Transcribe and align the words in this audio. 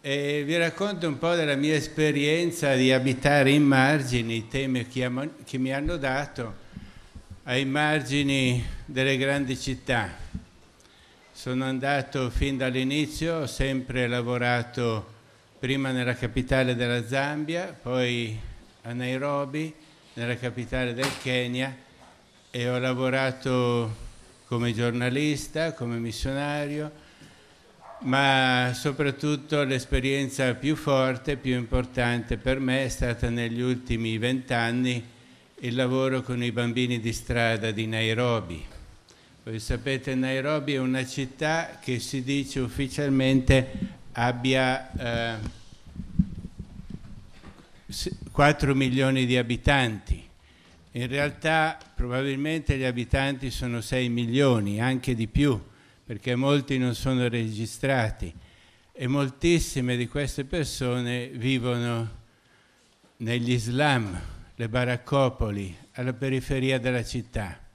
E 0.00 0.44
vi 0.46 0.56
racconto 0.56 1.08
un 1.08 1.18
po' 1.18 1.34
della 1.34 1.56
mia 1.56 1.74
esperienza 1.74 2.76
di 2.76 2.92
abitare 2.92 3.50
in 3.50 3.64
margini, 3.64 4.36
i 4.36 4.46
temi 4.46 4.86
che 4.86 5.58
mi 5.58 5.72
hanno 5.72 5.96
dato, 5.96 6.54
ai 7.42 7.64
margini 7.64 8.64
delle 8.84 9.16
grandi 9.16 9.58
città. 9.58 10.28
Sono 11.40 11.64
andato 11.64 12.28
fin 12.28 12.58
dall'inizio, 12.58 13.36
ho 13.36 13.46
sempre 13.46 14.06
lavorato 14.06 15.06
prima 15.58 15.90
nella 15.90 16.12
capitale 16.12 16.76
della 16.76 17.06
Zambia, 17.06 17.74
poi 17.80 18.38
a 18.82 18.92
Nairobi, 18.92 19.74
nella 20.12 20.36
capitale 20.36 20.92
del 20.92 21.08
Kenya, 21.22 21.74
e 22.50 22.68
ho 22.68 22.78
lavorato 22.78 23.96
come 24.48 24.74
giornalista, 24.74 25.72
come 25.72 25.96
missionario, 25.96 26.92
ma 28.00 28.72
soprattutto 28.74 29.62
l'esperienza 29.62 30.52
più 30.52 30.76
forte, 30.76 31.38
più 31.38 31.54
importante 31.54 32.36
per 32.36 32.58
me 32.58 32.84
è 32.84 32.88
stata 32.90 33.30
negli 33.30 33.62
ultimi 33.62 34.18
vent'anni 34.18 35.02
il 35.60 35.74
lavoro 35.74 36.20
con 36.20 36.42
i 36.42 36.52
bambini 36.52 37.00
di 37.00 37.14
strada 37.14 37.70
di 37.70 37.86
Nairobi. 37.86 38.78
Voi 39.42 39.58
sapete, 39.58 40.14
Nairobi 40.14 40.74
è 40.74 40.78
una 40.78 41.06
città 41.06 41.78
che 41.80 41.98
si 41.98 42.22
dice 42.22 42.60
ufficialmente 42.60 43.68
abbia 44.12 45.38
eh, 45.38 45.38
4 48.30 48.74
milioni 48.74 49.24
di 49.24 49.38
abitanti. 49.38 50.22
In 50.92 51.06
realtà 51.06 51.78
probabilmente 51.94 52.76
gli 52.76 52.84
abitanti 52.84 53.50
sono 53.50 53.80
6 53.80 54.10
milioni, 54.10 54.78
anche 54.78 55.14
di 55.14 55.26
più 55.26 55.58
perché 56.04 56.34
molti 56.34 56.76
non 56.76 56.94
sono 56.94 57.26
registrati 57.26 58.34
e 58.92 59.06
moltissime 59.06 59.96
di 59.96 60.06
queste 60.06 60.44
persone 60.44 61.28
vivono 61.28 62.18
negli 63.18 63.58
slam, 63.58 64.20
le 64.54 64.68
baraccopoli, 64.68 65.74
alla 65.92 66.12
periferia 66.12 66.78
della 66.78 67.04
città. 67.04 67.69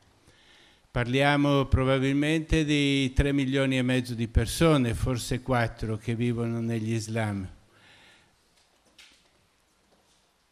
Parliamo 0.96 1.66
probabilmente 1.66 2.64
di 2.64 3.12
3 3.12 3.34
milioni 3.34 3.78
e 3.78 3.82
mezzo 3.82 4.14
di 4.14 4.30
persone, 4.30 4.94
forse 4.94 5.42
4, 5.42 5.98
che 5.98 6.16
vivono 6.16 6.62
negli 6.62 6.98
slam. 6.98 7.46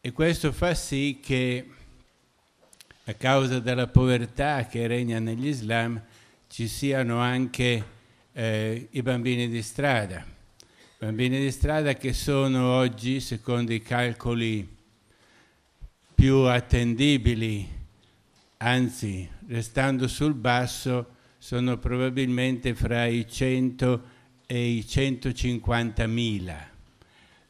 E 0.02 0.12
questo 0.12 0.52
fa 0.52 0.74
sì 0.74 1.18
che, 1.22 1.66
a 3.04 3.14
causa 3.14 3.58
della 3.58 3.86
povertà 3.86 4.66
che 4.66 4.86
regna 4.86 5.18
negli 5.18 5.50
slam, 5.50 5.98
ci 6.48 6.68
siano 6.68 7.20
anche 7.20 7.82
eh, 8.32 8.88
i 8.90 9.00
bambini 9.00 9.48
di 9.48 9.62
strada. 9.62 10.26
Bambini 10.98 11.40
di 11.40 11.50
strada 11.50 11.94
che 11.94 12.12
sono 12.12 12.70
oggi, 12.72 13.18
secondo 13.20 13.72
i 13.72 13.80
calcoli 13.80 14.76
più 16.14 16.36
attendibili, 16.40 17.82
anzi, 18.64 19.28
restando 19.46 20.08
sul 20.08 20.34
basso, 20.34 21.12
sono 21.36 21.78
probabilmente 21.78 22.74
fra 22.74 23.04
i 23.04 23.28
100 23.28 24.02
e 24.46 24.66
i 24.68 24.86
150 24.86 26.06
mila 26.06 26.70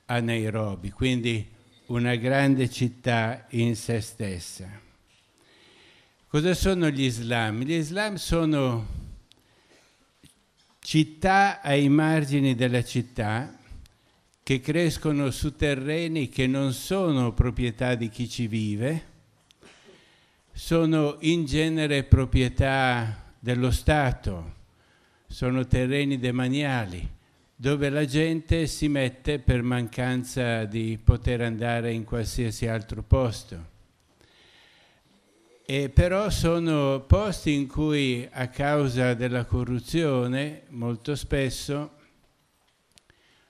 a 0.06 0.20
Nairobi, 0.20 0.90
quindi 0.90 1.48
una 1.86 2.16
grande 2.16 2.68
città 2.68 3.46
in 3.50 3.76
se 3.76 4.00
stessa. 4.00 4.68
Cosa 6.26 6.54
sono 6.54 6.90
gli 6.90 7.02
Islam? 7.02 7.62
Gli 7.62 7.74
Islam 7.74 8.16
sono 8.16 8.86
città 10.80 11.60
ai 11.60 11.88
margini 11.88 12.56
della 12.56 12.82
città 12.82 13.56
che 14.42 14.60
crescono 14.60 15.30
su 15.30 15.54
terreni 15.54 16.28
che 16.28 16.48
non 16.48 16.72
sono 16.72 17.32
proprietà 17.32 17.94
di 17.94 18.08
chi 18.08 18.28
ci 18.28 18.48
vive, 18.48 19.12
sono 20.56 21.16
in 21.20 21.44
genere 21.46 22.04
proprietà 22.04 23.32
dello 23.40 23.72
Stato, 23.72 24.54
sono 25.26 25.66
terreni 25.66 26.16
demaniali 26.16 27.10
dove 27.56 27.88
la 27.88 28.04
gente 28.04 28.68
si 28.68 28.88
mette 28.88 29.40
per 29.40 29.62
mancanza 29.62 30.64
di 30.64 30.98
poter 31.02 31.40
andare 31.40 31.92
in 31.92 32.04
qualsiasi 32.04 32.68
altro 32.68 33.02
posto. 33.02 33.72
E 35.66 35.88
però 35.88 36.30
sono 36.30 37.00
posti 37.00 37.52
in 37.52 37.66
cui 37.66 38.28
a 38.30 38.48
causa 38.48 39.14
della 39.14 39.44
corruzione 39.44 40.62
molto 40.68 41.16
spesso 41.16 41.92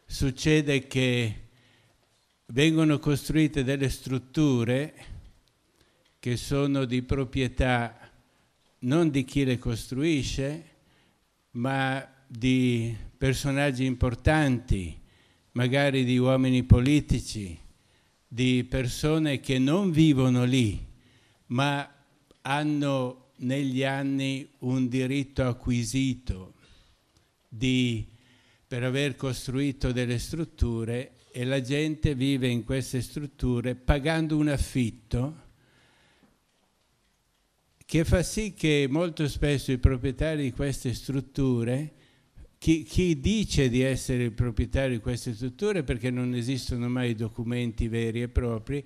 succede 0.06 0.86
che 0.86 1.40
vengono 2.46 2.98
costruite 2.98 3.62
delle 3.62 3.90
strutture 3.90 4.94
che 6.24 6.38
sono 6.38 6.86
di 6.86 7.02
proprietà 7.02 8.10
non 8.78 9.10
di 9.10 9.24
chi 9.24 9.44
le 9.44 9.58
costruisce, 9.58 10.64
ma 11.50 12.02
di 12.26 12.96
personaggi 13.18 13.84
importanti, 13.84 14.98
magari 15.52 16.02
di 16.02 16.16
uomini 16.16 16.62
politici, 16.62 17.58
di 18.26 18.64
persone 18.64 19.40
che 19.40 19.58
non 19.58 19.90
vivono 19.90 20.44
lì, 20.44 20.82
ma 21.48 21.86
hanno 22.40 23.32
negli 23.40 23.84
anni 23.84 24.48
un 24.60 24.88
diritto 24.88 25.46
acquisito 25.46 26.54
di, 27.46 28.02
per 28.66 28.82
aver 28.82 29.14
costruito 29.16 29.92
delle 29.92 30.18
strutture 30.18 31.16
e 31.30 31.44
la 31.44 31.60
gente 31.60 32.14
vive 32.14 32.48
in 32.48 32.64
queste 32.64 33.02
strutture 33.02 33.74
pagando 33.74 34.38
un 34.38 34.48
affitto 34.48 35.42
che 37.94 38.04
fa 38.04 38.24
sì 38.24 38.54
che 38.54 38.88
molto 38.90 39.28
spesso 39.28 39.70
i 39.70 39.78
proprietari 39.78 40.42
di 40.42 40.50
queste 40.50 40.92
strutture, 40.94 41.92
chi, 42.58 42.82
chi, 42.82 43.20
dice 43.20 43.68
di 43.68 43.82
essere 43.82 44.24
il 44.24 44.32
proprietario 44.32 44.96
di 44.96 45.00
queste 45.00 45.32
strutture 45.32 45.84
perché 45.84 46.10
non 46.10 46.34
esistono 46.34 46.88
mai 46.88 47.14
documenti 47.14 47.86
veri 47.86 48.22
e 48.22 48.28
propri, 48.28 48.84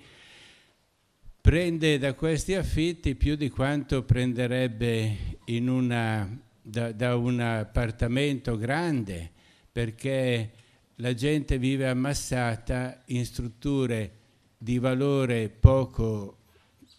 prende 1.41 1.97
da 1.97 2.13
questi 2.13 2.53
affitti 2.53 3.15
più 3.15 3.35
di 3.35 3.49
quanto 3.49 4.03
prenderebbe 4.03 5.39
una, 5.47 6.29
da, 6.61 6.93
da 6.93 7.17
un 7.17 7.41
appartamento 7.41 8.59
grande, 8.59 9.31
perché 9.73 10.51
la 10.97 11.15
gente 11.15 11.57
vive 11.57 11.89
ammassata 11.89 13.05
in 13.07 13.25
strutture 13.25 14.13
di 14.59 14.79
valore 14.79 15.49
poco 15.49 16.38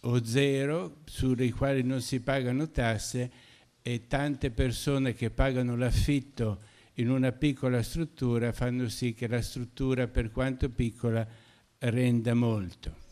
o 0.00 0.24
zero, 0.24 1.02
sulle 1.04 1.52
quali 1.52 1.82
non 1.82 2.00
si 2.00 2.20
pagano 2.20 2.70
tasse 2.70 3.30
e 3.82 4.06
tante 4.06 4.50
persone 4.50 5.14
che 5.14 5.30
pagano 5.30 5.76
l'affitto 5.76 6.60
in 6.94 7.08
una 7.10 7.32
piccola 7.32 7.82
struttura 7.82 8.52
fanno 8.52 8.88
sì 8.88 9.14
che 9.14 9.26
la 9.26 9.40
struttura, 9.40 10.06
per 10.06 10.30
quanto 10.30 10.68
piccola, 10.68 11.26
renda 11.78 12.34
molto. 12.34 13.08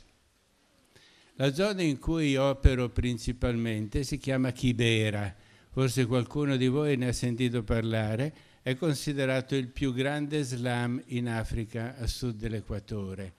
La 1.37 1.55
zona 1.55 1.83
in 1.83 1.99
cui 1.99 2.37
opero 2.37 2.91
principalmente 2.91 4.03
si 4.03 4.19
chiama 4.19 4.53
Kibera, 4.53 5.35
forse 5.71 6.05
qualcuno 6.05 6.57
di 6.57 6.67
voi 6.67 6.97
ne 6.97 7.09
ha 7.09 7.13
sentito 7.13 7.63
parlare, 7.63 8.35
è 8.61 8.75
considerato 8.75 9.55
il 9.55 9.69
più 9.69 9.95
grande 9.95 10.43
slam 10.43 11.01
in 11.07 11.29
Africa 11.29 11.97
a 11.97 12.07
sud 12.07 12.37
dell'equatore. 12.37 13.35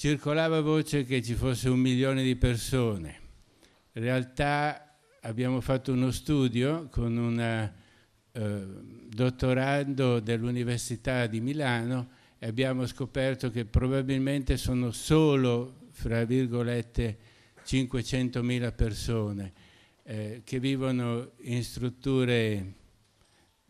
Circolava 0.00 0.62
voce 0.62 1.04
che 1.04 1.20
ci 1.20 1.34
fosse 1.34 1.68
un 1.68 1.78
milione 1.78 2.22
di 2.22 2.34
persone. 2.34 3.20
In 3.92 4.02
realtà 4.02 4.96
abbiamo 5.20 5.60
fatto 5.60 5.92
uno 5.92 6.10
studio 6.10 6.88
con 6.88 7.14
un 7.18 7.38
eh, 7.38 8.66
dottorando 9.08 10.20
dell'Università 10.20 11.26
di 11.26 11.42
Milano 11.42 12.12
e 12.38 12.46
abbiamo 12.46 12.86
scoperto 12.86 13.50
che 13.50 13.66
probabilmente 13.66 14.56
sono 14.56 14.90
solo 14.90 15.88
fra 15.90 16.24
virgolette 16.24 17.18
500.000 17.62 18.74
persone 18.74 19.52
eh, 20.04 20.40
che 20.44 20.60
vivono 20.60 21.32
in 21.42 21.62
strutture 21.62 22.72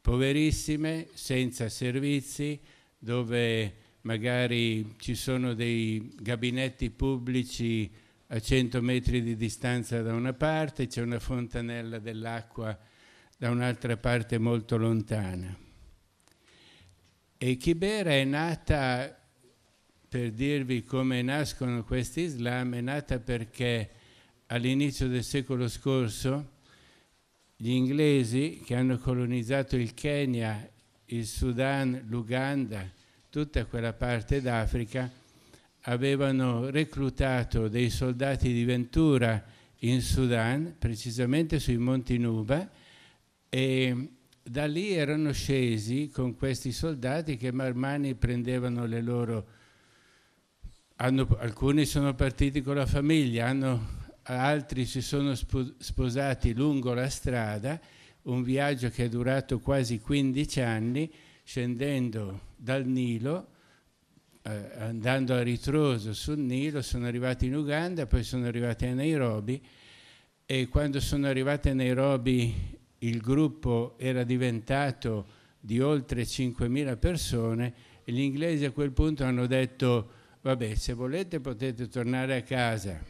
poverissime, 0.01 1.09
senza 1.13 1.69
servizi, 1.69 2.57
dove 2.97 3.89
magari 4.03 4.95
ci 4.99 5.15
sono 5.15 5.55
dei 5.55 6.15
gabinetti 6.17 6.91
pubblici 6.91 7.91
a 8.29 8.39
100 8.39 8.81
metri 8.81 9.23
di 9.23 9.37
distanza 9.37 10.03
da 10.03 10.15
una 10.15 10.33
parte, 10.33 10.87
c'è 10.87 11.03
una 11.03 11.19
fontanella 11.19 11.99
dell'acqua 11.99 12.79
da 13.37 13.51
un'altra 13.51 13.97
parte 13.97 14.39
molto 14.39 14.77
lontana. 14.77 15.57
E 17.37 17.57
Kibera 17.57 18.11
è 18.11 18.25
nata, 18.25 19.19
per 20.09 20.31
dirvi 20.31 20.85
come 20.85 21.23
nascono 21.23 21.83
questi 21.85 22.21
Islam, 22.21 22.75
è 22.75 22.81
nata 22.81 23.19
perché 23.19 23.91
all'inizio 24.47 25.09
del 25.09 25.25
secolo 25.25 25.69
scorso 25.69 26.59
gli 27.57 27.71
inglesi 27.71 28.63
che 28.65 28.75
hanno 28.75 28.99
colonizzato 28.99 29.77
il 29.77 29.95
Kenya, 29.95 30.69
il 31.07 31.27
Sudan, 31.27 32.05
l'Uganda, 32.09 32.91
tutta 33.31 33.65
quella 33.65 33.93
parte 33.93 34.41
d'Africa, 34.41 35.09
avevano 35.83 36.69
reclutato 36.69 37.69
dei 37.69 37.89
soldati 37.89 38.53
di 38.53 38.65
Ventura 38.65 39.43
in 39.79 40.03
Sudan, 40.03 40.75
precisamente 40.77 41.61
sui 41.61 41.79
monti 41.79 42.19
Nuba, 42.19 42.69
e 43.49 44.09
da 44.43 44.67
lì 44.67 44.93
erano 44.93 45.33
scesi 45.33 46.11
con 46.13 46.35
questi 46.37 46.73
soldati 46.73 47.37
che 47.37 47.53
man 47.53 47.75
mano 47.77 48.13
prendevano 48.15 48.85
le 48.85 49.01
loro... 49.01 49.47
Hanno, 50.97 51.27
alcuni 51.39 51.87
sono 51.87 52.15
partiti 52.15 52.61
con 52.61 52.75
la 52.75 52.85
famiglia, 52.85 53.47
hanno, 53.47 54.11
altri 54.25 54.85
si 54.85 55.01
sono 55.01 55.35
sposati 55.35 56.53
lungo 56.53 56.93
la 56.93 57.09
strada, 57.09 57.81
un 58.23 58.43
viaggio 58.43 58.91
che 58.91 59.05
è 59.05 59.09
durato 59.09 59.61
quasi 59.61 59.99
15 59.99 60.61
anni, 60.61 61.11
scendendo 61.43 62.49
dal 62.61 62.85
Nilo, 62.87 63.47
eh, 64.43 64.71
andando 64.79 65.35
a 65.35 65.43
ritroso 65.43 66.13
sul 66.13 66.39
Nilo, 66.39 66.83
sono 66.83 67.07
arrivati 67.07 67.47
in 67.47 67.57
Uganda, 67.57 68.07
poi 68.07 68.23
sono 68.23 68.47
arrivati 68.47 68.87
a 68.87 68.95
Nairobi 68.95 69.63
e 70.45 70.69
quando 70.69 71.01
sono 71.01 71.27
arrivati 71.27 71.71
a 71.71 71.75
Nairobi 71.75 72.79
il 72.99 73.21
gruppo 73.21 73.95
era 73.97 74.25
diventato 74.25 75.39
di 75.59 75.81
oltre 75.81 76.23
5.000 76.23 76.99
persone 76.99 77.75
e 78.05 78.13
gli 78.13 78.21
inglesi 78.21 78.65
a 78.65 78.73
quel 78.73 78.93
punto 78.93 79.25
hanno 79.25 79.47
detto 79.47 80.11
vabbè 80.43 80.75
se 80.75 80.93
volete 80.95 81.41
potete 81.41 81.89
tornare 81.89 82.37
a 82.37 82.43
casa 82.43 83.01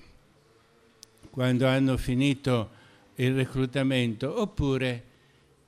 quando 1.30 1.66
hanno 1.66 1.96
finito 1.96 2.70
il 3.16 3.34
reclutamento 3.34 4.40
oppure 4.40 5.04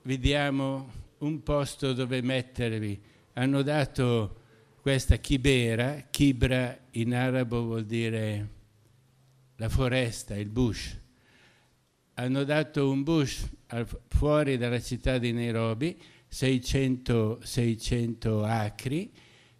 vi 0.03 0.19
diamo 0.19 0.91
un 1.19 1.43
posto 1.43 1.93
dove 1.93 2.21
mettervi. 2.21 3.01
Hanno 3.35 3.63
dato 3.63 4.41
questa 4.83 5.17
chibera, 5.17 6.09
chibra 6.11 6.77
in 6.93 7.15
arabo 7.15 7.63
vuol 7.63 7.87
dire 7.87 8.49
la 9.57 9.69
foresta, 9.69 10.37
il 10.37 10.51
bush. 10.51 10.99
Hanno 12.15 12.45
dato 12.45 12.91
un 12.91 13.03
bush 13.03 13.49
fuori 14.09 14.59
dalla 14.59 14.81
città 14.81 15.19
di 15.19 15.33
Nairobi, 15.33 15.99
600, 16.29 17.41
600 17.43 18.45
acri, 18.45 19.11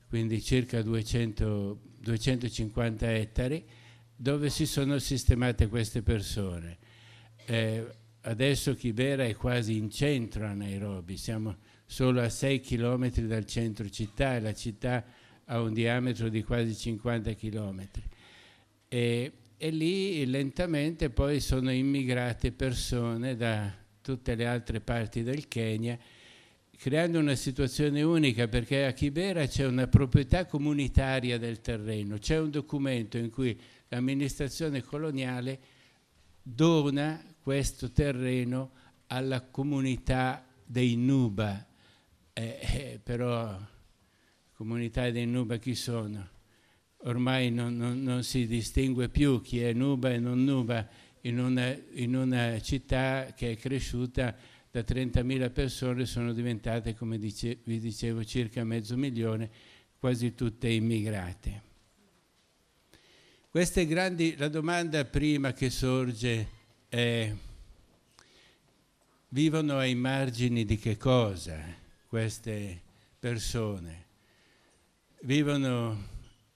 quindi 0.09 0.43
circa 0.43 0.83
200, 0.83 1.81
250 2.01 3.15
ettari, 3.15 3.65
dove 4.15 4.51
si 4.51 4.67
sono 4.67 4.99
sistemate 4.99 5.69
queste 5.69 6.03
persone. 6.03 6.79
Eh, 7.47 7.87
adesso 8.23 8.75
Kibera 8.75 9.25
è 9.25 9.35
quasi 9.35 9.77
in 9.77 9.89
centro 9.89 10.45
a 10.47 10.53
Nairobi, 10.53 11.17
siamo 11.17 11.57
solo 11.93 12.23
a 12.23 12.31
6 12.31 12.61
km 12.61 13.11
dal 13.27 13.45
centro 13.45 13.87
città 13.91 14.37
e 14.37 14.41
la 14.41 14.55
città 14.55 15.05
ha 15.45 15.61
un 15.61 15.75
diametro 15.75 16.31
di 16.31 16.43
quasi 16.43 16.75
50 16.75 17.35
km. 17.35 17.87
E, 18.89 19.33
e 19.59 19.71
lì 19.71 20.25
lentamente 20.25 21.11
poi 21.11 21.39
sono 21.41 21.71
immigrate 21.71 22.51
persone 22.51 23.37
da 23.37 23.71
tutte 24.01 24.35
le 24.35 24.47
altre 24.47 24.81
parti 24.81 25.23
del 25.23 25.47
Kenya, 25.49 25.99
creando 26.79 27.19
una 27.19 27.35
situazione 27.35 28.01
unica 28.01 28.49
perché 28.49 28.87
a 28.87 28.93
Kibera 28.93 29.47
c'è 29.47 29.67
una 29.67 29.87
proprietà 29.87 30.47
comunitaria 30.47 31.37
del 31.39 31.61
terreno, 31.61 32.17
c'è 32.17 32.39
un 32.39 32.49
documento 32.49 33.19
in 33.19 33.29
cui 33.29 33.61
l'amministrazione 33.89 34.83
coloniale 34.83 35.61
dona 36.43 37.23
questo 37.39 37.91
terreno 37.93 38.71
alla 39.09 39.43
comunità 39.43 40.47
dei 40.65 40.97
Nuba, 40.97 41.67
eh, 42.33 42.59
eh, 42.61 43.01
però 43.03 43.59
comunità 44.53 45.11
dei 45.11 45.27
Nuba 45.27 45.57
chi 45.57 45.75
sono? 45.75 46.29
Ormai 47.05 47.51
non, 47.51 47.77
non, 47.77 48.03
non, 48.03 48.23
si 48.23 48.47
distingue 48.47 49.09
più 49.09 49.41
chi 49.41 49.61
è 49.61 49.73
Nuba 49.73 50.11
e 50.11 50.19
non 50.19 50.45
Nuba 50.45 50.89
in 51.23 51.39
una, 51.39 51.77
in 51.95 52.15
una 52.15 52.61
città 52.61 53.33
che 53.37 53.53
è 53.53 53.57
cresciuta 53.57 54.35
da 54.71 54.81
30.000 54.81 55.53
persone, 55.53 56.07
sono 56.07 56.33
diventate, 56.33 56.95
come 56.95 57.19
dice, 57.19 57.59
vi 57.65 57.79
dicevo, 57.79 58.25
circa 58.25 58.65
mezzo 58.65 58.97
milione, 58.97 59.51
quasi 59.99 60.35
tutte 60.35 60.69
immigrate. 60.69 61.71
Queste 63.51 63.85
grandi, 63.85 64.35
la 64.39 64.49
domanda 64.49 65.05
prima 65.05 65.53
che 65.53 65.69
sorge 65.69 66.49
è, 66.89 67.35
vivono 69.29 69.77
ai 69.77 69.95
margini 69.95 70.65
di 70.65 70.79
che 70.79 70.97
cosa? 70.97 71.81
Queste 72.13 72.83
persone. 73.19 74.05
Vivono 75.23 76.09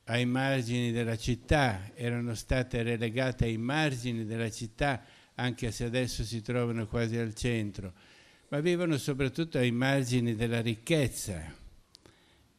ai 0.04 0.26
margini 0.26 0.92
della 0.92 1.16
città, 1.16 1.92
erano 1.94 2.34
state 2.34 2.82
relegate 2.82 3.46
ai 3.46 3.56
margini 3.56 4.26
della 4.26 4.50
città, 4.50 5.02
anche 5.36 5.70
se 5.70 5.84
adesso 5.84 6.24
si 6.24 6.42
trovano 6.42 6.86
quasi 6.86 7.16
al 7.16 7.34
centro, 7.34 7.94
ma 8.48 8.60
vivono 8.60 8.98
soprattutto 8.98 9.56
ai 9.56 9.70
margini 9.70 10.34
della 10.34 10.60
ricchezza, 10.60 11.42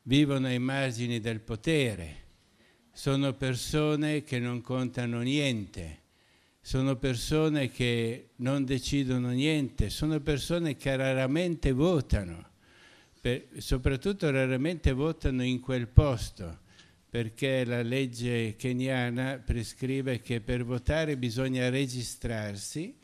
vivono 0.02 0.48
ai 0.48 0.58
margini 0.58 1.20
del 1.20 1.42
potere, 1.42 2.24
sono 2.92 3.34
persone 3.34 4.24
che 4.24 4.40
non 4.40 4.60
contano 4.62 5.22
niente, 5.22 6.00
sono 6.62 6.96
persone 6.96 7.70
che 7.70 8.30
non 8.38 8.66
decidono 8.66 9.30
niente, 9.30 9.92
sono 9.92 10.20
persone 10.20 10.76
che 10.78 10.96
raramente 10.96 11.72
votano 11.74 12.47
per, 13.28 13.48
soprattutto 13.58 14.32
raramente 14.32 14.94
votano 14.94 15.44
in 15.44 15.60
quel 15.60 15.90
posto, 15.90 16.60
perché 17.10 17.66
la 17.66 17.82
legge 17.82 18.56
keniana 18.56 19.42
prescrive 19.46 20.22
che 20.22 20.40
per 20.40 20.64
votare 20.64 21.18
bisogna 21.18 21.68
registrarsi 21.68 22.96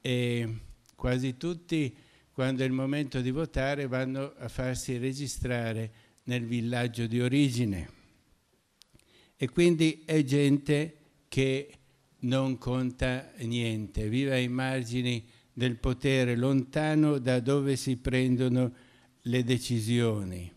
e 0.00 0.58
quasi 0.94 1.36
tutti 1.36 1.92
quando 2.30 2.62
è 2.62 2.66
il 2.66 2.72
momento 2.72 3.20
di 3.20 3.32
votare 3.32 3.88
vanno 3.88 4.32
a 4.38 4.48
farsi 4.48 4.96
registrare 4.96 5.90
nel 6.24 6.44
villaggio 6.44 7.08
di 7.08 7.20
origine. 7.20 7.96
E 9.36 9.48
quindi 9.48 10.02
è 10.04 10.22
gente 10.22 10.98
che 11.26 11.72
non 12.20 12.58
conta 12.58 13.32
niente, 13.38 14.08
vive 14.08 14.34
ai 14.34 14.48
margini 14.48 15.26
del 15.52 15.78
potere, 15.78 16.36
lontano 16.36 17.18
da 17.18 17.40
dove 17.40 17.74
si 17.74 17.96
prendono 17.96 18.86
le 19.22 19.44
decisioni. 19.44 20.52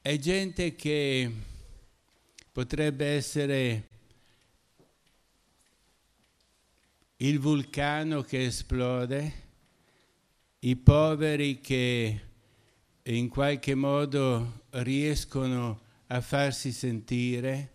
È 0.00 0.16
gente 0.18 0.74
che 0.74 1.30
potrebbe 2.52 3.06
essere 3.06 3.88
il 7.16 7.38
vulcano 7.38 8.22
che 8.22 8.46
esplode, 8.46 9.32
i 10.60 10.76
poveri 10.76 11.60
che 11.60 12.20
in 13.02 13.28
qualche 13.28 13.74
modo 13.74 14.64
riescono 14.70 15.80
a 16.08 16.20
farsi 16.20 16.72
sentire. 16.72 17.72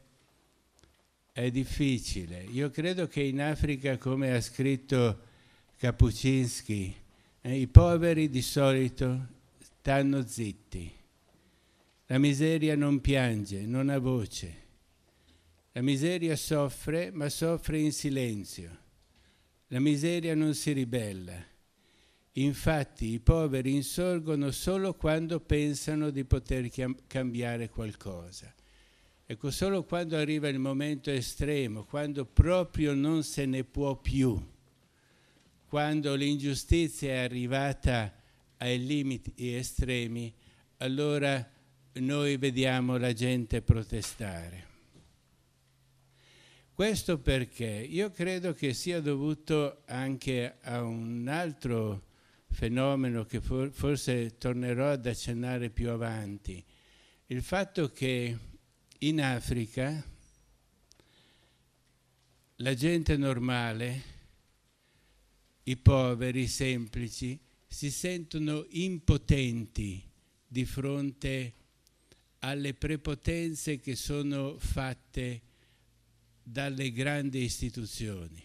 È 1.32 1.50
difficile. 1.50 2.44
Io 2.52 2.70
credo 2.70 3.08
che 3.08 3.22
in 3.22 3.42
Africa, 3.42 3.98
come 3.98 4.34
ha 4.34 4.42
scritto 4.42 5.20
Kapuczynski, 5.78 7.03
eh, 7.46 7.60
I 7.60 7.68
poveri 7.68 8.30
di 8.30 8.42
solito 8.42 9.28
stanno 9.60 10.26
zitti. 10.26 10.90
La 12.06 12.18
miseria 12.18 12.76
non 12.78 13.02
piange, 13.02 13.66
non 13.66 13.90
ha 13.90 14.00
voce. 14.00 14.62
La 15.74 15.82
miseria 15.82 16.38
soffre, 16.38 17.12
ma 17.12 17.28
soffre 17.28 17.80
in 17.80 17.92
silenzio. 17.92 18.80
La 19.68 19.80
miseria 19.80 20.36
non 20.36 20.54
si 20.54 20.72
ribella. 20.72 21.34
Infatti 22.34 23.12
i 23.12 23.20
poveri 23.20 23.74
insorgono 23.74 24.52
solo 24.52 24.94
quando 24.94 25.42
pensano 25.42 26.12
di 26.12 26.24
poter 26.24 26.70
cambiare 27.08 27.70
qualcosa. 27.70 28.54
Ecco, 29.26 29.52
solo 29.52 29.84
quando 29.84 30.16
arriva 30.16 30.48
il 30.48 30.60
momento 30.60 31.12
estremo, 31.12 31.84
quando 31.84 32.26
proprio 32.26 32.94
non 32.94 33.24
se 33.24 33.46
ne 33.46 33.66
può 33.66 33.98
più 33.98 34.52
quando 35.74 36.14
l'ingiustizia 36.14 37.14
è 37.14 37.18
arrivata 37.24 38.14
ai 38.58 38.86
limiti 38.86 39.56
estremi, 39.56 40.32
allora 40.78 41.52
noi 41.94 42.38
vediamo 42.38 42.98
la 42.98 43.12
gente 43.12 43.64
protestare. 43.64 44.68
Questo 46.72 47.18
perché 47.18 47.66
io 47.66 48.12
credo 48.12 48.54
che 48.54 48.76
sia 48.76 49.02
dovuto 49.02 49.82
anche 49.88 50.58
a 50.62 50.84
un 50.84 51.28
altro 51.28 52.06
fenomeno 52.52 53.26
che 53.26 53.42
for- 53.42 53.72
forse 53.72 54.38
tornerò 54.38 54.92
ad 54.92 55.08
accennare 55.08 55.72
più 55.72 55.90
avanti, 55.90 56.64
il 57.26 57.42
fatto 57.42 57.90
che 57.90 58.38
in 59.00 59.20
Africa 59.20 60.06
la 62.58 62.74
gente 62.76 63.18
normale, 63.18 64.13
i 65.64 65.78
poveri, 65.78 66.48
semplici, 66.48 67.40
si 67.68 67.90
sentono 67.90 68.66
impotenti 68.72 70.02
di 70.48 70.66
fronte 70.66 71.54
alle 72.40 72.74
prepotenze 72.74 73.80
che 73.80 73.96
sono 73.96 74.58
fatte 74.60 75.42
dalle 76.44 76.92
grandi 76.92 77.42
istituzioni. 77.42 78.42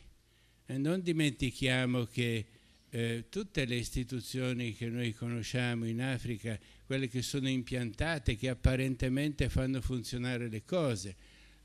E 0.66 0.78
non 0.78 1.02
dimentichiamo 1.02 2.04
che 2.04 2.46
eh, 2.90 3.26
tutte 3.28 3.64
le 3.64 3.75
istituzioni 3.75 4.75
che 4.75 4.88
noi 4.88 5.12
conosciamo 5.12 5.84
in 5.87 6.00
Africa, 6.00 6.58
quelle 6.87 7.08
che 7.08 7.22
sono 7.22 7.48
impiantate, 7.48 8.37
che 8.37 8.48
apparentemente 8.48 9.48
fanno 9.48 9.80
funzionare 9.80 10.48
le 10.48 10.64
cose, 10.64 11.16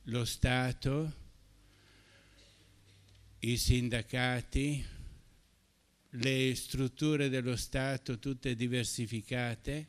lo 0.04 0.26
Stato, 0.26 1.22
i 3.40 3.58
sindacati, 3.58 4.84
le 6.16 6.54
strutture 6.56 7.30
dello 7.30 7.56
Stato 7.56 8.20
tutte 8.20 8.56
diversificate, 8.56 9.88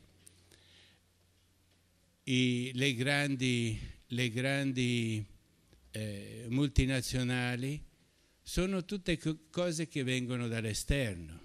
i, 2.23 2.71
le 2.73 2.93
grandi, 2.95 3.79
le 4.07 4.29
grandi 4.29 5.23
eh, 5.91 6.45
multinazionali, 6.49 7.83
sono 8.41 8.85
tutte 8.85 9.19
cose 9.51 9.87
che 9.87 10.03
vengono 10.03 10.47
dall'esterno. 10.47 11.43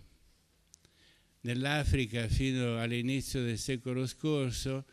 Nell'Africa 1.43 2.29
fino 2.29 2.79
all'inizio 2.79 3.43
del 3.43 3.59
secolo 3.59 4.07
scorso 4.07 4.85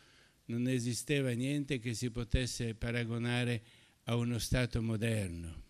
non 0.46 0.66
esisteva 0.66 1.30
niente 1.32 1.78
che 1.78 1.94
si 1.94 2.10
potesse 2.10 2.74
paragonare 2.74 3.62
a 4.04 4.16
uno 4.16 4.38
Stato 4.38 4.82
moderno, 4.82 5.62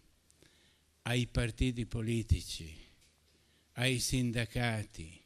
ai 1.03 1.27
partiti 1.27 1.87
politici, 1.87 2.88
ai 3.79 3.99
sindacati, 3.99 5.21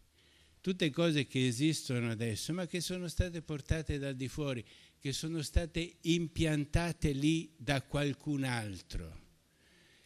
tutte 0.61 0.91
cose 0.91 1.27
che 1.27 1.47
esistono 1.47 2.11
adesso 2.11 2.53
ma 2.53 2.67
che 2.67 2.81
sono 2.81 3.09
state 3.09 3.43
portate 3.43 3.99
dal 3.99 4.15
di 4.15 4.29
fuori, 4.29 4.65
che 4.99 5.13
sono 5.13 5.43
state 5.43 5.97
impiantate 6.01 7.13
lì 7.13 7.53
da 7.57 7.83
qualcun 7.83 8.45
altro 8.45 9.23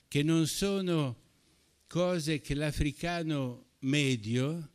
che 0.08 0.22
non 0.22 0.46
sono 0.46 1.24
cose 1.86 2.40
che 2.40 2.54
l'africano 2.54 3.66
medio, 3.80 4.70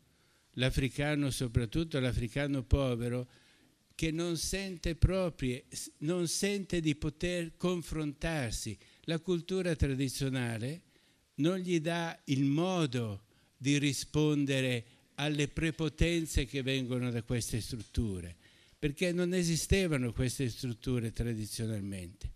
l'africano 0.51 1.29
soprattutto 1.29 1.99
l'africano 1.99 2.63
povero, 2.63 3.27
che 3.95 4.11
non 4.11 4.37
sente 4.37 4.95
proprie, 4.95 5.65
non 5.99 6.27
sente 6.27 6.79
di 6.79 6.95
poter 6.95 7.55
confrontarsi. 7.57 8.77
La 9.05 9.19
cultura 9.19 9.75
tradizionale 9.75 10.81
non 11.35 11.57
gli 11.57 11.79
dà 11.79 12.19
il 12.25 12.45
modo 12.45 13.25
di 13.61 13.77
rispondere 13.77 14.85
alle 15.15 15.47
prepotenze 15.47 16.45
che 16.45 16.63
vengono 16.63 17.11
da 17.11 17.21
queste 17.21 17.61
strutture, 17.61 18.35
perché 18.79 19.11
non 19.11 19.35
esistevano 19.35 20.13
queste 20.13 20.49
strutture 20.49 21.11
tradizionalmente. 21.11 22.33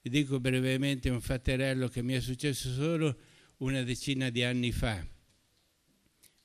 Vi 0.00 0.08
dico 0.08 0.40
brevemente 0.40 1.10
un 1.10 1.20
fatterello 1.20 1.88
che 1.88 2.00
mi 2.00 2.14
è 2.14 2.20
successo 2.20 2.72
solo 2.72 3.14
una 3.58 3.82
decina 3.82 4.30
di 4.30 4.42
anni 4.44 4.72
fa. 4.72 5.06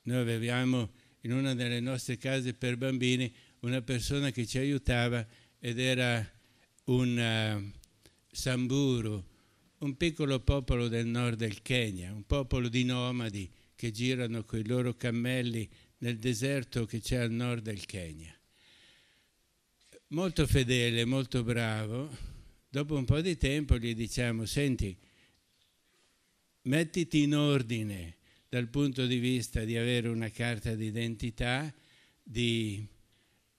Noi 0.01 0.17
avevamo 0.17 0.91
in 1.21 1.31
una 1.31 1.55
delle 1.55 1.79
nostre 1.79 2.17
case 2.17 2.53
per 2.53 2.75
bambini 2.75 3.33
una 3.61 3.81
persona 3.81 4.31
che 4.31 4.45
ci 4.45 4.57
aiutava 4.57 5.25
ed 5.57 5.79
era 5.79 6.29
un 6.85 7.17
uh, 7.17 7.79
Samburu, 8.29 9.25
un 9.77 9.95
piccolo 9.95 10.41
popolo 10.41 10.89
del 10.89 11.05
nord 11.05 11.37
del 11.37 11.61
Kenya, 11.61 12.11
un 12.11 12.25
popolo 12.25 12.67
di 12.67 12.83
nomadi 12.83 13.49
che 13.77 13.91
girano 13.91 14.43
con 14.43 14.57
i 14.57 14.65
loro 14.65 14.95
cammelli 14.95 15.69
nel 15.99 16.17
deserto 16.17 16.85
che 16.85 16.99
c'è 16.99 17.17
al 17.17 17.31
nord 17.31 17.61
del 17.61 17.85
Kenya. 17.85 18.35
Molto 20.07 20.47
fedele, 20.47 21.05
molto 21.05 21.43
bravo, 21.43 22.09
dopo 22.67 22.95
un 22.95 23.05
po' 23.05 23.21
di 23.21 23.37
tempo 23.37 23.77
gli 23.77 23.93
diciamo, 23.93 24.45
senti, 24.45 24.97
mettiti 26.63 27.21
in 27.21 27.35
ordine 27.35 28.15
dal 28.49 28.67
punto 28.67 29.05
di 29.05 29.19
vista 29.19 29.63
di 29.63 29.77
avere 29.77 30.07
una 30.07 30.31
carta 30.31 30.73
d'identità, 30.73 31.71
di, 32.23 32.83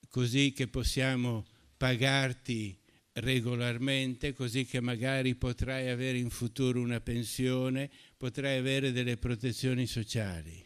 così 0.08 0.52
che 0.52 0.66
possiamo 0.66 1.46
pagarti 1.76 2.76
regolarmente, 3.20 4.32
così 4.32 4.64
che 4.64 4.80
magari 4.80 5.34
potrai 5.34 5.88
avere 5.88 6.18
in 6.18 6.30
futuro 6.30 6.80
una 6.80 7.00
pensione, 7.00 7.90
potrai 8.16 8.58
avere 8.58 8.92
delle 8.92 9.16
protezioni 9.16 9.86
sociali. 9.86 10.64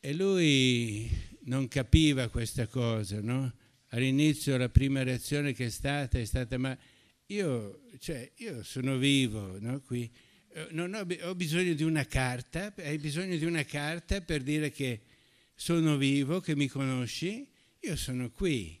E 0.00 0.14
lui 0.14 1.10
non 1.42 1.68
capiva 1.68 2.28
questa 2.28 2.66
cosa, 2.66 3.20
no? 3.20 3.52
all'inizio 3.90 4.56
la 4.56 4.68
prima 4.68 5.02
reazione 5.02 5.52
che 5.52 5.66
è 5.66 5.70
stata 5.70 6.18
è 6.18 6.24
stata 6.24 6.58
ma 6.58 6.76
io, 7.26 7.82
cioè, 7.98 8.30
io 8.36 8.62
sono 8.62 8.96
vivo 8.96 9.58
no, 9.60 9.80
qui, 9.80 10.10
eh, 10.52 10.80
ho, 10.80 11.28
ho, 11.28 11.34
bisogno 11.34 11.74
di 11.74 11.82
una 11.82 12.06
carta, 12.06 12.72
hai 12.78 12.98
bisogno 12.98 13.36
di 13.36 13.44
una 13.44 13.64
carta 13.64 14.20
per 14.22 14.42
dire 14.42 14.70
che 14.70 15.02
sono 15.54 15.96
vivo, 15.96 16.40
che 16.40 16.56
mi 16.56 16.68
conosci, 16.68 17.46
io 17.80 17.96
sono 17.96 18.30
qui. 18.30 18.80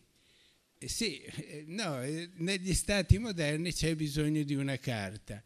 Eh 0.80 0.86
sì, 0.88 1.18
eh, 1.18 1.64
no, 1.66 2.00
eh, 2.02 2.30
negli 2.36 2.72
stati 2.72 3.18
moderni 3.18 3.72
c'è 3.72 3.96
bisogno 3.96 4.44
di 4.44 4.54
una 4.54 4.76
carta. 4.78 5.42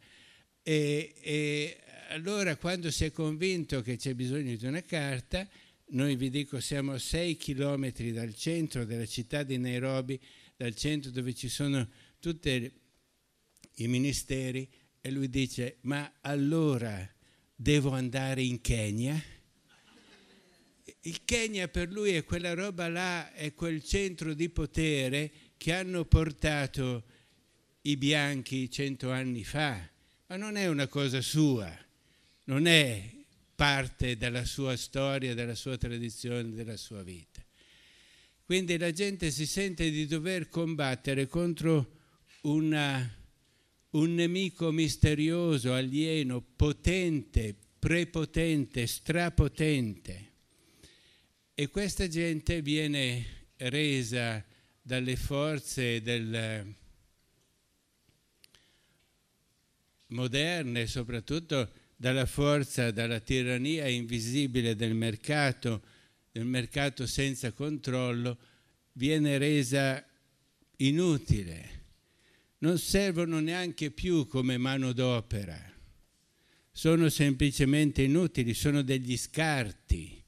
E, 0.61 1.15
e 1.19 1.77
allora 2.09 2.55
quando 2.55 2.91
si 2.91 3.05
è 3.05 3.11
convinto 3.11 3.81
che 3.81 3.97
c'è 3.97 4.13
bisogno 4.13 4.55
di 4.55 4.65
una 4.67 4.83
carta, 4.83 5.49
noi 5.87 6.15
vi 6.17 6.29
dico 6.29 6.59
siamo 6.59 6.93
a 6.93 6.99
6 6.99 7.35
chilometri 7.35 8.11
dal 8.11 8.35
centro 8.35 8.85
della 8.85 9.07
città 9.07 9.41
di 9.41 9.57
Nairobi, 9.57 10.19
dal 10.55 10.75
centro 10.75 11.09
dove 11.09 11.33
ci 11.33 11.49
sono 11.49 11.89
tutti 12.19 12.71
i 13.77 13.87
ministeri, 13.87 14.69
e 15.01 15.09
lui 15.09 15.29
dice, 15.29 15.77
ma 15.81 16.19
allora 16.21 17.11
devo 17.55 17.89
andare 17.89 18.43
in 18.43 18.61
Kenya? 18.61 19.19
Il 21.05 21.25
Kenya 21.25 21.67
per 21.67 21.91
lui 21.91 22.11
è 22.11 22.23
quella 22.23 22.53
roba 22.53 22.87
là, 22.87 23.33
è 23.33 23.53
quel 23.53 23.83
centro 23.83 24.33
di 24.33 24.47
potere 24.47 25.31
che 25.57 25.73
hanno 25.73 26.05
portato 26.05 27.03
i 27.81 27.97
bianchi 27.97 28.71
cento 28.71 29.11
anni 29.11 29.43
fa, 29.43 29.89
ma 30.27 30.37
non 30.37 30.55
è 30.55 30.67
una 30.67 30.87
cosa 30.87 31.19
sua, 31.19 31.69
non 32.45 32.67
è 32.67 33.11
parte 33.53 34.15
della 34.15 34.45
sua 34.45 34.77
storia, 34.77 35.33
della 35.33 35.55
sua 35.55 35.77
tradizione, 35.77 36.53
della 36.53 36.77
sua 36.77 37.03
vita. 37.03 37.43
Quindi 38.45 38.77
la 38.77 38.93
gente 38.93 39.29
si 39.29 39.45
sente 39.45 39.89
di 39.91 40.05
dover 40.05 40.47
combattere 40.47 41.27
contro 41.27 41.99
una, 42.43 43.13
un 43.89 44.15
nemico 44.15 44.71
misterioso, 44.71 45.73
alieno, 45.73 46.41
potente, 46.41 47.53
prepotente, 47.77 48.87
strapotente. 48.87 50.31
E 51.55 51.69
questa 51.69 52.07
gente 52.07 52.63
viene 52.63 53.47
resa 53.57 54.43
dalle 54.81 55.15
forze 55.15 56.01
del, 56.01 56.75
moderne, 60.07 60.87
soprattutto 60.87 61.71
dalla 61.95 62.25
forza, 62.25 62.89
dalla 62.89 63.19
tirannia 63.19 63.87
invisibile 63.87 64.75
del 64.75 64.95
mercato, 64.95 65.83
del 66.31 66.45
mercato 66.45 67.05
senza 67.05 67.51
controllo, 67.51 68.37
viene 68.93 69.37
resa 69.37 70.03
inutile. 70.77 71.81
Non 72.59 72.79
servono 72.79 73.39
neanche 73.39 73.91
più 73.91 74.25
come 74.25 74.57
manodopera, 74.57 75.71
sono 76.71 77.09
semplicemente 77.09 78.01
inutili, 78.01 78.55
sono 78.55 78.81
degli 78.81 79.17
scarti. 79.17 80.22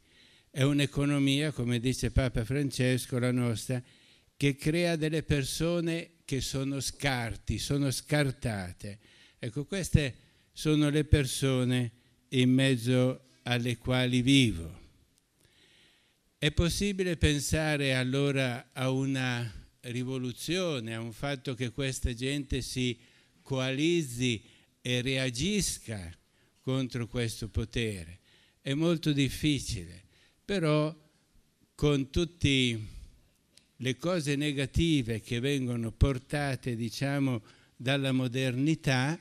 È 0.56 0.64
un'economia, 0.64 1.52
come 1.52 1.82
dice 1.82 2.12
Papa 2.12 2.46
Francesco, 2.46 3.20
la 3.20 3.34
nostra, 3.34 3.84
che 4.38 4.56
crea 4.56 4.96
delle 4.96 5.22
persone 5.22 6.12
che 6.24 6.40
sono 6.40 6.80
scarti, 6.80 7.58
sono 7.58 7.92
scartate. 7.92 9.00
Ecco, 9.38 9.66
queste 9.66 10.16
sono 10.54 10.90
le 10.90 11.04
persone 11.04 11.92
in 12.30 12.52
mezzo 12.52 13.26
alle 13.44 13.76
quali 13.76 14.22
vivo. 14.22 14.80
È 16.38 16.50
possibile 16.52 17.18
pensare 17.18 17.94
allora 17.94 18.70
a 18.72 18.90
una 18.92 19.52
rivoluzione, 19.82 20.96
a 20.96 21.02
un 21.02 21.12
fatto 21.12 21.54
che 21.54 21.72
questa 21.72 22.14
gente 22.14 22.62
si 22.62 22.98
coalizzi 23.42 24.42
e 24.80 25.02
reagisca 25.02 26.18
contro 26.62 27.08
questo 27.08 27.50
potere. 27.50 28.22
È 28.62 28.74
molto 28.74 29.12
difficile, 29.12 30.05
però 30.46 30.96
con 31.74 32.10
tutte 32.12 32.80
le 33.76 33.98
cose 33.98 34.36
negative 34.36 35.20
che 35.20 35.40
vengono 35.40 35.92
portate, 35.92 36.76
diciamo, 36.76 37.42
dalla 37.76 38.12
modernità, 38.12 39.20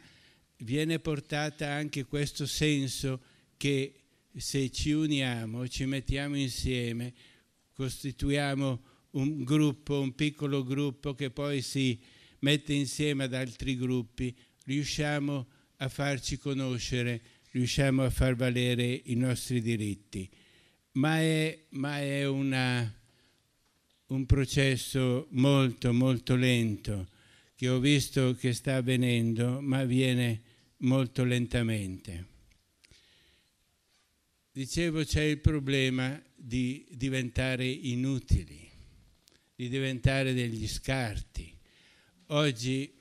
viene 0.59 1.01
portata 1.01 1.73
anche 1.73 2.05
questo 2.05 2.47
senso 2.47 3.21
che 3.57 3.95
se 4.37 4.71
ci 4.71 4.93
uniamo, 4.93 5.67
ci 5.67 5.87
mettiamo 5.87 6.37
insieme, 6.37 7.13
costituiamo 7.73 8.83
un 9.13 9.43
gruppo, 9.45 10.01
un 10.01 10.15
piccolo 10.15 10.63
gruppo 10.63 11.15
che 11.15 11.31
poi 11.31 11.63
si 11.63 11.99
mette 12.41 12.75
insieme 12.75 13.25
ad 13.25 13.35
altri 13.35 13.77
gruppi, 13.77 14.37
riusciamo 14.65 15.47
a 15.77 15.89
farci 15.89 16.37
conoscere, 16.37 17.21
riusciamo 17.51 18.05
a 18.05 18.11
far 18.11 18.37
valere 18.37 19.03
i 19.05 19.15
nostri 19.15 19.61
diritti. 19.61 20.29
Ma 20.95 21.19
è, 21.19 21.65
ma 21.71 22.01
è 22.01 22.27
una, 22.27 23.01
un 24.07 24.27
processo 24.27 25.27
molto, 25.31 25.93
molto 25.93 26.37
lento 26.37 27.09
che 27.57 27.69
ho 27.69 27.79
visto 27.79 28.35
che 28.35 28.53
sta 28.53 28.77
avvenendo, 28.77 29.61
ma 29.61 29.79
avviene 29.79 30.43
molto 30.79 31.25
lentamente. 31.25 32.27
Dicevo 34.53 35.05
c'è 35.05 35.23
il 35.23 35.41
problema 35.41 36.23
di 36.35 36.87
diventare 36.91 37.67
inutili, 37.67 38.71
di 39.57 39.69
diventare 39.69 40.33
degli 40.33 40.69
scarti. 40.69 41.53
Oggi 42.29 42.93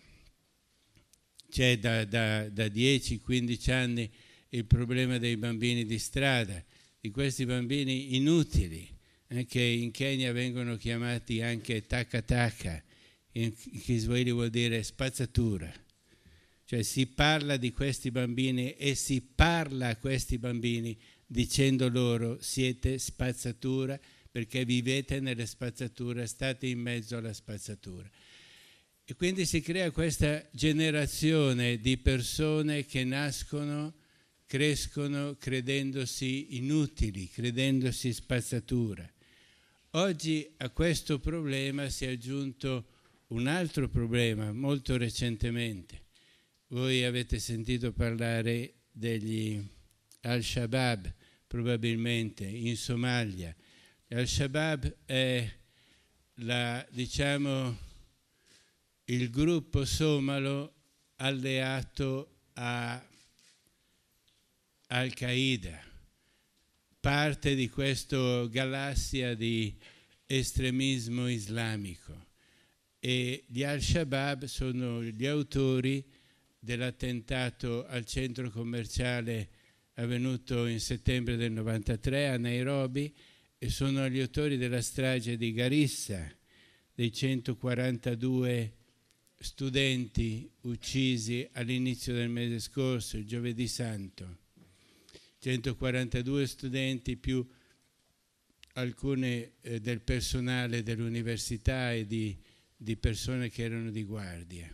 c'è 1.49 1.77
da, 1.77 2.05
da, 2.05 2.49
da 2.49 2.65
10-15 2.65 3.71
anni 3.71 4.11
il 4.49 4.65
problema 4.65 5.19
dei 5.19 5.37
bambini 5.37 5.85
di 5.85 5.99
strada, 5.99 6.63
di 7.03 7.11
questi 7.11 7.45
bambini 7.45 8.15
inutili, 8.15 8.87
eh, 9.27 9.45
che 9.45 9.61
in 9.61 9.91
Kenya 9.91 10.31
vengono 10.31 10.77
chiamati 10.77 11.41
anche 11.41 11.85
taka 11.85 12.21
taka, 12.21 12.81
in 13.33 13.53
Kiswahili 13.53 14.31
vuol 14.31 14.49
dire 14.49 14.81
spazzatura. 14.83 15.69
Cioè 16.63 16.81
si 16.81 17.07
parla 17.07 17.57
di 17.57 17.73
questi 17.73 18.09
bambini 18.09 18.71
e 18.75 18.95
si 18.95 19.19
parla 19.19 19.89
a 19.89 19.97
questi 19.97 20.37
bambini 20.37 20.97
dicendo 21.27 21.89
loro 21.89 22.37
siete 22.39 22.97
spazzatura 22.97 23.99
perché 24.31 24.63
vivete 24.63 25.19
nelle 25.19 25.45
spazzature, 25.45 26.25
state 26.25 26.67
in 26.67 26.79
mezzo 26.79 27.17
alla 27.17 27.33
spazzatura. 27.33 28.09
E 29.03 29.13
quindi 29.15 29.45
si 29.45 29.59
crea 29.59 29.91
questa 29.91 30.41
generazione 30.53 31.81
di 31.81 31.97
persone 31.97 32.85
che 32.85 33.03
nascono, 33.03 33.93
crescono 34.53 35.35
credendosi 35.39 36.57
inutili, 36.57 37.27
credendosi 37.27 38.13
spazzatura. 38.13 39.11
Oggi 39.93 40.47
a 40.57 40.69
questo 40.69 41.17
problema 41.17 41.89
si 41.89 42.05
è 42.05 42.09
aggiunto 42.11 42.85
un 43.29 43.47
altro 43.47 43.89
problema 43.89 44.53
molto 44.53 44.95
recentemente. 44.95 46.03
Voi 46.67 47.03
avete 47.03 47.39
sentito 47.39 47.93
parlare 47.93 48.75
degli 48.91 49.59
Al-Shabaab, 50.21 51.11
probabilmente 51.47 52.45
in 52.45 52.77
Somalia. 52.77 53.55
Al-Shabaab 54.09 54.97
è 55.05 55.51
la, 56.35 56.87
diciamo, 56.91 57.75
il 59.05 59.31
gruppo 59.31 59.83
somalo 59.83 60.75
alleato 61.15 62.41
a 62.53 63.03
Al-Qaeda, 64.95 65.81
parte 66.99 67.55
di 67.55 67.67
questa 67.67 68.45
galassia 68.45 69.33
di 69.33 69.75
estremismo 70.23 71.27
islamico 71.27 72.27
e 72.99 73.43
gli 73.47 73.63
Al-Shabaab 73.63 74.45
sono 74.45 75.01
gli 75.01 75.25
autori 75.25 76.07
dell'attentato 76.59 77.87
al 77.87 78.05
centro 78.05 78.51
commerciale 78.51 79.49
avvenuto 79.95 80.67
in 80.67 80.79
settembre 80.79 81.37
del 81.37 81.53
93 81.53 82.29
a 82.29 82.37
Nairobi 82.37 83.11
e 83.57 83.69
sono 83.71 84.07
gli 84.07 84.19
autori 84.19 84.57
della 84.57 84.81
strage 84.83 85.37
di 85.37 85.53
Garissa, 85.53 86.23
dei 86.93 87.11
142 87.11 88.75
studenti 89.39 90.47
uccisi 90.61 91.49
all'inizio 91.53 92.13
del 92.13 92.29
mese 92.29 92.59
scorso, 92.59 93.17
il 93.17 93.25
giovedì 93.25 93.67
santo. 93.67 94.41
142 95.43 96.47
studenti 96.47 97.17
più 97.17 97.45
alcune 98.75 99.55
eh, 99.59 99.81
del 99.81 99.99
personale 99.99 100.83
dell'università 100.83 101.91
e 101.91 102.07
di, 102.07 102.41
di 102.77 102.95
persone 102.95 103.49
che 103.49 103.63
erano 103.63 103.91
di 103.91 104.03
guardia. 104.03 104.73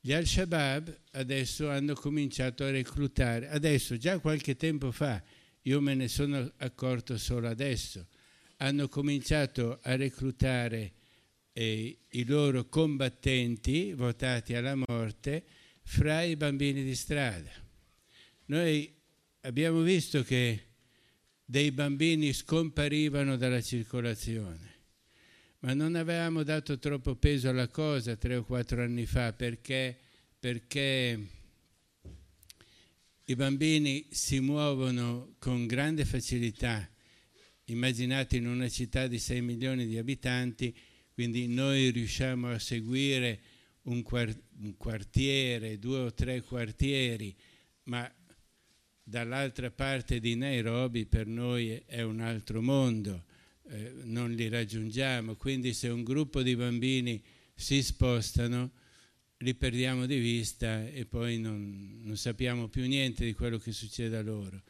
Gli 0.00 0.14
al-Shabaab 0.14 1.00
adesso 1.12 1.68
hanno 1.68 1.92
cominciato 1.92 2.64
a 2.64 2.70
reclutare, 2.70 3.50
adesso 3.50 3.98
già 3.98 4.18
qualche 4.18 4.56
tempo 4.56 4.90
fa, 4.90 5.22
io 5.60 5.80
me 5.82 5.94
ne 5.94 6.08
sono 6.08 6.50
accorto 6.56 7.18
solo 7.18 7.48
adesso, 7.48 8.06
hanno 8.56 8.88
cominciato 8.88 9.78
a 9.82 9.94
reclutare 9.94 10.94
eh, 11.52 11.98
i 12.08 12.24
loro 12.24 12.66
combattenti 12.66 13.92
votati 13.92 14.54
alla 14.54 14.74
morte 14.74 15.44
fra 15.82 16.22
i 16.22 16.34
bambini 16.34 16.82
di 16.82 16.94
strada. 16.94 17.50
Noi 18.46 19.00
abbiamo 19.42 19.82
visto 19.82 20.24
che 20.24 20.66
dei 21.44 21.70
bambini 21.70 22.32
scomparivano 22.32 23.36
dalla 23.36 23.60
circolazione 23.60 24.72
ma 25.62 25.74
non 25.74 25.94
avevamo 25.94 26.42
dato 26.42 26.78
troppo 26.78 27.14
peso 27.14 27.48
alla 27.48 27.68
cosa 27.68 28.16
tre 28.16 28.36
o 28.36 28.44
quattro 28.44 28.82
anni 28.82 29.06
fa 29.06 29.32
perché, 29.32 29.96
perché 30.38 31.26
i 33.24 33.36
bambini 33.36 34.08
si 34.10 34.40
muovono 34.40 35.36
con 35.38 35.66
grande 35.66 36.04
facilità. 36.04 36.88
Immaginate 37.66 38.36
in 38.38 38.48
una 38.48 38.68
città 38.68 39.06
di 39.06 39.20
6 39.20 39.40
milioni 39.40 39.86
di 39.86 39.98
abitanti, 39.98 40.76
quindi 41.14 41.46
noi 41.46 41.90
riusciamo 41.90 42.50
a 42.50 42.58
seguire 42.58 43.40
un, 43.82 44.02
quartiere, 44.76 45.78
due 45.78 45.98
o 45.98 46.12
tre 46.12 46.42
quartieri, 46.42 47.34
ma 47.84 48.12
dall'altra 49.12 49.70
parte 49.70 50.20
di 50.20 50.36
Nairobi 50.36 51.04
per 51.04 51.26
noi 51.26 51.82
è 51.84 52.00
un 52.00 52.20
altro 52.20 52.62
mondo 52.62 53.24
eh, 53.68 53.92
non 54.04 54.32
li 54.32 54.48
raggiungiamo, 54.48 55.36
quindi 55.36 55.72
se 55.72 55.88
un 55.88 56.02
gruppo 56.02 56.42
di 56.42 56.56
bambini 56.56 57.22
si 57.54 57.82
spostano, 57.82 58.70
li 59.38 59.54
perdiamo 59.54 60.06
di 60.06 60.18
vista 60.18 60.86
e 60.86 61.06
poi 61.06 61.38
non, 61.38 62.00
non 62.02 62.16
sappiamo 62.16 62.68
più 62.68 62.86
niente 62.86 63.24
di 63.24 63.32
quello 63.32 63.58
che 63.58 63.72
succede 63.72 64.16
a 64.16 64.22
loro. 64.22 64.62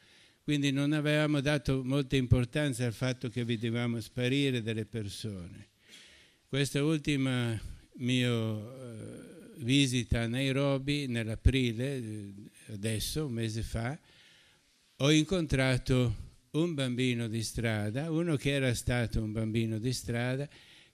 Quindi 0.42 0.72
non 0.72 0.92
avevamo 0.92 1.40
dato 1.40 1.82
molta 1.84 2.16
importanza 2.16 2.84
al 2.84 2.92
fatto 2.92 3.28
che 3.28 3.44
vedevamo 3.44 4.00
sparire 4.00 4.62
delle 4.62 4.86
persone. 4.86 5.68
Questa 6.46 6.82
ultima 6.82 7.58
mia 7.94 8.32
uh, 8.32 9.54
visita 9.58 10.22
a 10.22 10.26
Nairobi 10.26 11.06
nell'aprile, 11.06 11.96
eh, 11.96 12.32
adesso, 12.72 13.26
un 13.26 13.32
mese 13.32 13.62
fa, 13.62 13.98
ho 14.96 15.10
incontrato 15.10 16.16
un 16.52 16.74
bambino 16.74 17.28
di 17.28 17.42
strada, 17.42 18.10
uno 18.10 18.36
che 18.36 18.50
era 18.50 18.74
stato 18.74 19.22
un 19.22 19.32
bambino 19.32 19.78
di 19.78 19.92
strada, 19.92 20.48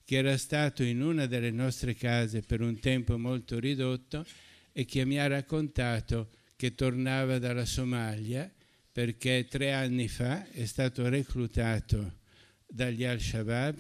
che 0.04 0.16
era 0.16 0.37
stato 0.38 0.82
in 0.82 1.02
una 1.02 1.26
delle 1.26 1.50
nostre 1.50 1.94
case 1.94 2.42
per 2.42 2.61
un 2.61 2.78
tempo 2.78 3.18
molto 3.18 3.58
ridotto 3.58 4.24
e 4.72 4.84
che 4.84 5.04
mi 5.04 5.18
ha 5.18 5.26
raccontato 5.26 6.30
che 6.56 6.74
tornava 6.74 7.38
dalla 7.38 7.66
Somalia 7.66 8.50
perché 8.90 9.46
tre 9.48 9.72
anni 9.72 10.08
fa 10.08 10.48
è 10.50 10.64
stato 10.64 11.08
reclutato 11.08 12.20
dagli 12.66 13.04
al-Shabaab, 13.04 13.78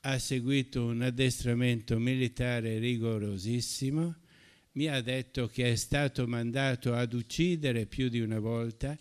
ha 0.00 0.18
seguito 0.18 0.84
un 0.84 1.02
addestramento 1.02 1.98
militare 1.98 2.78
rigorosissimo, 2.78 4.16
mi 4.72 4.86
ha 4.86 5.00
detto 5.00 5.46
che 5.46 5.72
è 5.72 5.76
stato 5.76 6.26
mandato 6.26 6.94
ad 6.94 7.12
uccidere 7.12 7.86
più 7.86 8.08
di 8.08 8.20
una 8.20 8.38
volta 8.38 8.98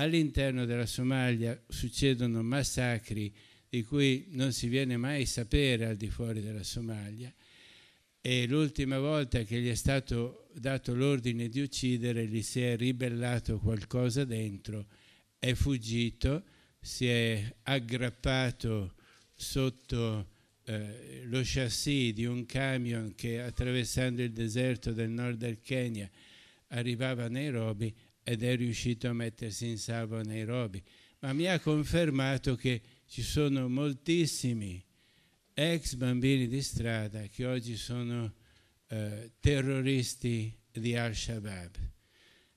all'interno 0.00 0.64
della 0.64 0.86
Somalia 0.86 1.60
succedono 1.68 2.42
massacri 2.42 3.32
di 3.68 3.84
cui 3.84 4.28
non 4.30 4.52
si 4.52 4.68
viene 4.68 4.96
mai 4.96 5.26
sapere 5.26 5.86
al 5.86 5.96
di 5.96 6.08
fuori 6.08 6.40
della 6.40 6.62
Somalia. 6.62 7.32
E 8.22 8.46
l'ultima 8.46 8.98
volta 8.98 9.42
che 9.42 9.60
gli 9.60 9.68
è 9.68 9.74
stato 9.74 10.48
dato 10.54 10.94
l'ordine 10.94 11.48
di 11.48 11.60
uccidere 11.60 12.26
gli 12.26 12.42
si 12.42 12.60
è 12.60 12.76
ribellato 12.76 13.58
qualcosa 13.58 14.24
dentro, 14.24 14.86
è 15.38 15.52
fuggito, 15.52 16.44
si 16.80 17.06
è 17.06 17.54
aggrappato 17.62 18.94
sotto 19.34 20.28
eh, 20.64 21.22
lo 21.24 21.40
chassis 21.42 22.12
di 22.12 22.24
un 22.24 22.46
camion 22.46 23.14
che 23.14 23.40
attraversando 23.40 24.22
il 24.22 24.32
deserto 24.32 24.92
del 24.92 25.10
nord 25.10 25.36
del 25.36 25.60
Kenya 25.60 26.10
arrivava 26.68 27.24
a 27.24 27.28
Nairobi 27.28 27.94
ed 28.22 28.42
è 28.42 28.56
riuscito 28.56 29.08
a 29.08 29.12
mettersi 29.12 29.68
in 29.68 29.78
salvo 29.78 30.18
a 30.18 30.22
Nairobi, 30.22 30.82
ma 31.20 31.32
mi 31.32 31.46
ha 31.46 31.58
confermato 31.60 32.54
che 32.56 32.80
ci 33.06 33.22
sono 33.22 33.68
moltissimi 33.68 34.82
ex 35.52 35.94
bambini 35.94 36.48
di 36.48 36.62
strada 36.62 37.26
che 37.26 37.44
oggi 37.44 37.76
sono 37.76 38.32
eh, 38.88 39.32
terroristi 39.40 40.56
di 40.72 40.96
Al-Shabaab. 40.96 41.76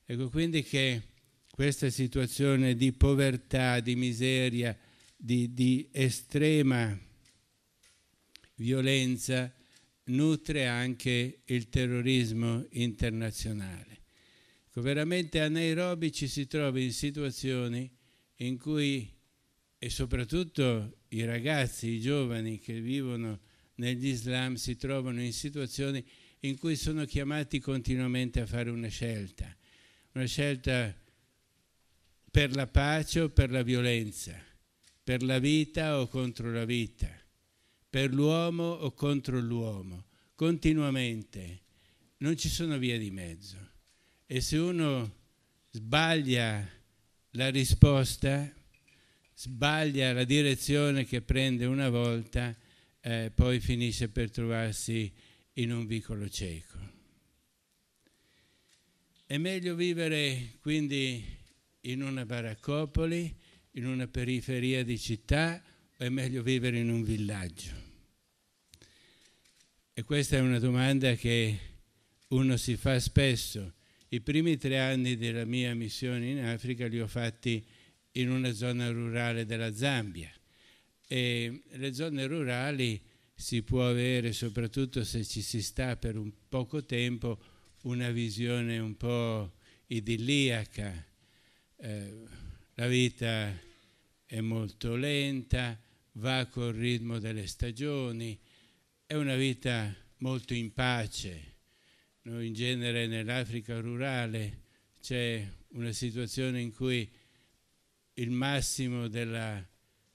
Ecco 0.06 0.28
quindi 0.28 0.62
che 0.62 1.02
questa 1.50 1.90
situazione 1.90 2.74
di 2.74 2.92
povertà, 2.92 3.80
di 3.80 3.94
miseria, 3.94 4.76
di, 5.16 5.52
di 5.54 5.88
estrema 5.92 6.98
violenza 8.56 9.52
nutre 10.04 10.66
anche 10.66 11.42
il 11.44 11.68
terrorismo 11.68 12.66
internazionale. 12.70 13.93
Ecco, 14.76 14.86
veramente 14.86 15.40
a 15.40 15.48
Nairobi 15.48 16.10
ci 16.10 16.26
si 16.26 16.48
trova 16.48 16.80
in 16.80 16.92
situazioni 16.92 17.88
in 18.38 18.58
cui, 18.58 19.08
e 19.78 19.88
soprattutto 19.88 21.02
i 21.10 21.24
ragazzi, 21.24 21.90
i 21.90 22.00
giovani 22.00 22.58
che 22.58 22.80
vivono 22.80 23.38
negli 23.76 24.08
Islam, 24.08 24.54
si 24.54 24.74
trovano 24.74 25.22
in 25.22 25.32
situazioni 25.32 26.04
in 26.40 26.58
cui 26.58 26.74
sono 26.74 27.04
chiamati 27.04 27.60
continuamente 27.60 28.40
a 28.40 28.46
fare 28.46 28.68
una 28.70 28.88
scelta, 28.88 29.56
una 30.14 30.24
scelta 30.24 30.92
per 32.28 32.56
la 32.56 32.66
pace 32.66 33.20
o 33.20 33.28
per 33.28 33.52
la 33.52 33.62
violenza, 33.62 34.36
per 35.04 35.22
la 35.22 35.38
vita 35.38 36.00
o 36.00 36.08
contro 36.08 36.50
la 36.50 36.64
vita, 36.64 37.08
per 37.88 38.12
l'uomo 38.12 38.64
o 38.64 38.92
contro 38.92 39.38
l'uomo, 39.38 40.06
continuamente. 40.34 41.60
Non 42.16 42.36
ci 42.36 42.48
sono 42.48 42.76
vie 42.76 42.98
di 42.98 43.12
mezzo. 43.12 43.63
E 44.26 44.40
se 44.40 44.56
uno 44.56 45.14
sbaglia 45.70 46.66
la 47.32 47.50
risposta, 47.50 48.50
sbaglia 49.34 50.14
la 50.14 50.24
direzione 50.24 51.04
che 51.04 51.20
prende 51.20 51.66
una 51.66 51.90
volta, 51.90 52.56
eh, 53.00 53.30
poi 53.34 53.60
finisce 53.60 54.08
per 54.08 54.30
trovarsi 54.30 55.12
in 55.54 55.72
un 55.72 55.86
vicolo 55.86 56.28
cieco. 56.30 56.78
È 59.26 59.36
meglio 59.36 59.74
vivere 59.74 60.56
quindi 60.60 61.22
in 61.82 62.02
una 62.02 62.24
baraccopoli, 62.24 63.36
in 63.72 63.86
una 63.86 64.06
periferia 64.06 64.82
di 64.84 64.98
città, 64.98 65.62
o 65.98 66.02
è 66.02 66.08
meglio 66.08 66.42
vivere 66.42 66.78
in 66.78 66.88
un 66.88 67.02
villaggio? 67.02 67.72
E 69.92 70.02
questa 70.02 70.36
è 70.36 70.40
una 70.40 70.58
domanda 70.58 71.14
che 71.14 71.58
uno 72.28 72.56
si 72.56 72.76
fa 72.76 72.98
spesso. 72.98 73.74
I 74.14 74.20
primi 74.20 74.56
tre 74.56 74.78
anni 74.78 75.16
della 75.16 75.44
mia 75.44 75.74
missione 75.74 76.28
in 76.30 76.38
Africa 76.38 76.86
li 76.86 77.00
ho 77.00 77.08
fatti 77.08 77.66
in 78.12 78.30
una 78.30 78.52
zona 78.52 78.88
rurale 78.92 79.44
della 79.44 79.74
Zambia 79.74 80.32
e 81.08 81.64
le 81.68 81.92
zone 81.94 82.24
rurali 82.26 83.02
si 83.34 83.64
può 83.64 83.88
avere, 83.88 84.32
soprattutto 84.32 85.02
se 85.02 85.24
ci 85.24 85.42
si 85.42 85.60
sta 85.60 85.96
per 85.96 86.16
un 86.16 86.32
poco 86.48 86.84
tempo, 86.84 87.42
una 87.82 88.10
visione 88.10 88.78
un 88.78 88.96
po' 88.96 89.56
idilliaca. 89.88 91.04
Eh, 91.76 92.22
la 92.74 92.86
vita 92.86 93.52
è 94.26 94.40
molto 94.40 94.94
lenta, 94.94 95.76
va 96.12 96.46
col 96.46 96.72
ritmo 96.72 97.18
delle 97.18 97.48
stagioni, 97.48 98.38
è 99.06 99.14
una 99.14 99.34
vita 99.34 99.92
molto 100.18 100.54
in 100.54 100.72
pace. 100.72 101.53
Noi 102.26 102.46
in 102.46 102.54
genere 102.54 103.06
nell'Africa 103.06 103.80
rurale 103.80 104.62
c'è 105.02 105.46
una 105.72 105.92
situazione 105.92 106.58
in 106.58 106.72
cui 106.72 107.06
il 108.14 108.30
massimo 108.30 109.08
della, 109.08 109.62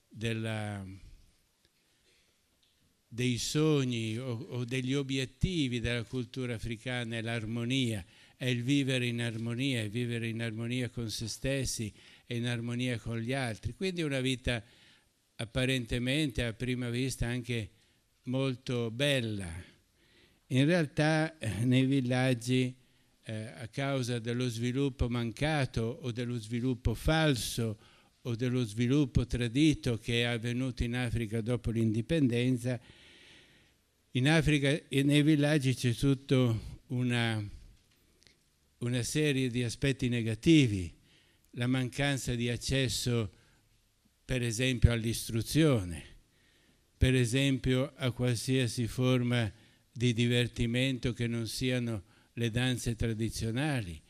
della 0.08 0.84
dei 3.06 3.38
sogni 3.38 4.18
o, 4.18 4.32
o, 4.32 4.64
degli 4.64 4.94
obiettivi 4.94 5.78
della 5.78 6.02
cultura 6.02 6.54
africana 6.54 7.16
è 7.16 7.22
l'armonia, 7.22 8.04
è 8.36 8.46
il 8.46 8.64
vivere 8.64 9.06
in 9.06 9.20
armonia, 9.22 9.80
è 9.80 9.88
vivere 9.88 10.26
in 10.26 10.42
armonia 10.42 10.88
con 10.88 11.10
se 11.10 11.28
stessi 11.28 11.92
e 12.26 12.36
in 12.36 12.46
armonia 12.46 12.98
con 12.98 13.18
gli 13.18 13.32
altri. 13.32 13.72
Quindi 13.74 14.02
una 14.02 14.20
vita 14.20 14.60
apparentemente 15.36 16.42
a 16.42 16.52
prima 16.54 16.90
vista 16.90 17.26
anche 17.26 17.70
molto 18.24 18.90
bella. 18.90 19.69
In 20.52 20.64
realtà 20.64 21.38
eh, 21.38 21.64
nei 21.64 21.84
villaggi, 21.84 22.74
eh, 23.22 23.52
a 23.54 23.68
causa 23.68 24.18
dello 24.18 24.48
sviluppo 24.48 25.08
mancato 25.08 26.00
o 26.02 26.10
dello 26.10 26.40
sviluppo 26.40 26.92
falso 26.94 27.78
o 28.22 28.34
dello 28.34 28.64
sviluppo 28.64 29.26
tradito 29.26 29.96
che 29.98 30.22
è 30.22 30.24
avvenuto 30.24 30.82
in 30.82 30.96
Africa 30.96 31.40
dopo 31.40 31.70
l'indipendenza, 31.70 32.80
in 34.12 34.28
Africa 34.28 34.70
e 34.88 35.02
nei 35.04 35.22
villaggi 35.22 35.72
c'è 35.72 35.94
tutta 35.94 36.52
una, 36.88 37.48
una 38.78 39.02
serie 39.04 39.50
di 39.50 39.62
aspetti 39.62 40.08
negativi, 40.08 40.92
la 41.52 41.68
mancanza 41.68 42.34
di 42.34 42.48
accesso 42.48 43.30
per 44.24 44.42
esempio 44.42 44.90
all'istruzione, 44.90 46.02
per 46.98 47.14
esempio 47.14 47.92
a 47.94 48.10
qualsiasi 48.10 48.88
forma 48.88 49.59
di 50.00 50.14
divertimento 50.14 51.12
che 51.12 51.26
non 51.26 51.46
siano 51.46 52.04
le 52.32 52.48
danze 52.50 52.96
tradizionali. 52.96 54.00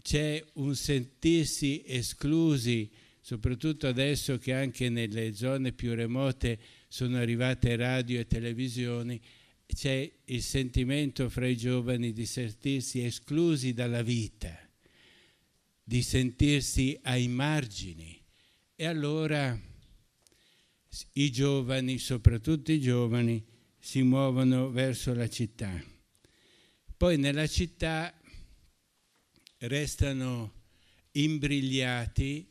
C'è 0.00 0.42
un 0.54 0.74
sentirsi 0.74 1.82
esclusi, 1.86 2.90
soprattutto 3.20 3.86
adesso 3.86 4.38
che 4.38 4.54
anche 4.54 4.88
nelle 4.88 5.34
zone 5.34 5.72
più 5.72 5.92
remote 5.92 6.58
sono 6.88 7.18
arrivate 7.18 7.76
radio 7.76 8.20
e 8.20 8.26
televisioni, 8.26 9.20
c'è 9.66 10.10
il 10.24 10.42
sentimento 10.42 11.28
fra 11.28 11.46
i 11.46 11.58
giovani 11.58 12.14
di 12.14 12.24
sentirsi 12.24 13.04
esclusi 13.04 13.74
dalla 13.74 14.02
vita, 14.02 14.58
di 15.84 16.00
sentirsi 16.00 16.98
ai 17.02 17.28
margini. 17.28 18.18
E 18.74 18.86
allora 18.86 19.60
i 21.12 21.30
giovani, 21.30 21.98
soprattutto 21.98 22.72
i 22.72 22.80
giovani, 22.80 23.51
si 23.84 24.02
muovono 24.02 24.70
verso 24.70 25.12
la 25.12 25.28
città. 25.28 25.82
Poi 26.96 27.18
nella 27.18 27.48
città 27.48 28.16
restano 29.58 30.52
imbrigliati 31.10 32.48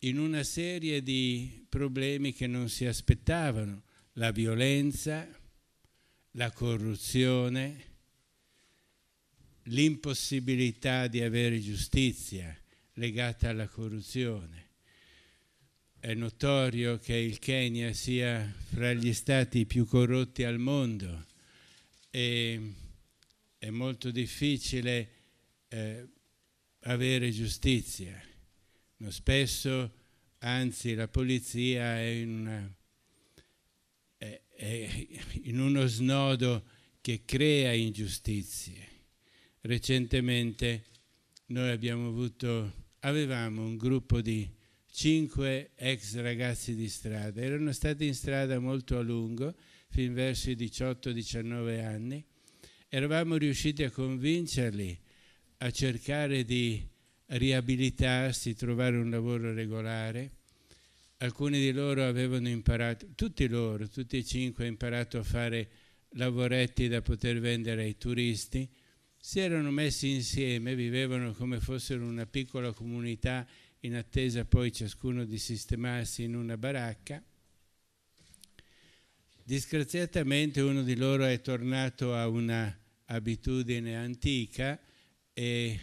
in 0.00 0.18
una 0.18 0.42
serie 0.42 1.02
di 1.02 1.66
problemi 1.68 2.32
che 2.32 2.46
non 2.46 2.70
si 2.70 2.86
aspettavano, 2.86 3.82
la 4.14 4.30
violenza, 4.30 5.28
la 6.32 6.50
corruzione, 6.50 7.84
l'impossibilità 9.64 11.08
di 11.08 11.20
avere 11.20 11.60
giustizia 11.60 12.58
legata 12.94 13.50
alla 13.50 13.68
corruzione. 13.68 14.67
È 16.08 16.14
notorio 16.14 16.96
che 16.96 17.14
il 17.14 17.38
Kenya 17.38 17.92
sia 17.92 18.50
fra 18.70 18.94
gli 18.94 19.12
stati 19.12 19.66
più 19.66 19.84
corrotti 19.84 20.42
al 20.42 20.58
mondo 20.58 21.26
e 22.08 22.72
è 23.58 23.68
molto 23.68 24.10
difficile 24.10 25.10
eh, 25.68 26.08
avere 26.84 27.30
giustizia 27.30 28.18
No, 28.96 29.10
spesso, 29.10 29.92
anzi, 30.38 30.94
la 30.94 31.08
polizia 31.08 31.98
è 31.98 32.06
in, 32.06 32.38
una, 32.38 32.74
è, 34.16 34.40
è 34.56 35.06
in 35.42 35.60
uno 35.60 35.84
snodo 35.84 36.64
che 37.02 37.26
crea 37.26 37.74
ingiustizie. 37.74 38.88
Recentemente 39.60 40.84
noi 41.48 41.68
abbiamo 41.68 42.08
avuto, 42.08 42.86
avevamo 43.00 43.62
un 43.66 43.76
gruppo 43.76 44.22
di 44.22 44.56
cinque 44.98 45.70
ex 45.76 46.16
ragazzi 46.16 46.74
di 46.74 46.88
strada, 46.88 47.40
erano 47.40 47.70
stati 47.70 48.04
in 48.04 48.14
strada 48.14 48.58
molto 48.58 48.98
a 48.98 49.00
lungo, 49.00 49.54
fin 49.90 50.12
verso 50.12 50.50
i 50.50 50.56
18-19 50.56 51.84
anni, 51.84 52.24
eravamo 52.88 53.36
riusciti 53.36 53.84
a 53.84 53.92
convincerli 53.92 54.98
a 55.58 55.70
cercare 55.70 56.42
di 56.42 56.84
riabilitarsi, 57.26 58.56
trovare 58.56 58.96
un 58.96 59.08
lavoro 59.08 59.54
regolare. 59.54 60.32
Alcuni 61.18 61.60
di 61.60 61.70
loro 61.70 62.04
avevano 62.04 62.48
imparato, 62.48 63.06
tutti 63.14 63.46
loro, 63.46 63.88
tutti 63.88 64.16
e 64.16 64.24
cinque, 64.24 64.64
hanno 64.64 64.72
imparato 64.72 65.18
a 65.18 65.22
fare 65.22 65.70
lavoretti 66.14 66.88
da 66.88 67.02
poter 67.02 67.38
vendere 67.38 67.84
ai 67.84 67.96
turisti. 67.96 68.68
Si 69.16 69.38
erano 69.38 69.70
messi 69.70 70.10
insieme, 70.10 70.74
vivevano 70.74 71.34
come 71.34 71.60
fossero 71.60 72.04
una 72.04 72.26
piccola 72.26 72.72
comunità 72.72 73.46
in 73.80 73.94
attesa 73.94 74.44
poi 74.44 74.72
ciascuno 74.72 75.24
di 75.24 75.38
sistemarsi 75.38 76.24
in 76.24 76.34
una 76.34 76.56
baracca. 76.56 77.22
Disgraziatamente 79.42 80.60
uno 80.60 80.82
di 80.82 80.96
loro 80.96 81.24
è 81.24 81.40
tornato 81.40 82.14
a 82.14 82.28
una 82.28 82.76
abitudine 83.06 83.96
antica 83.96 84.78
e 85.32 85.80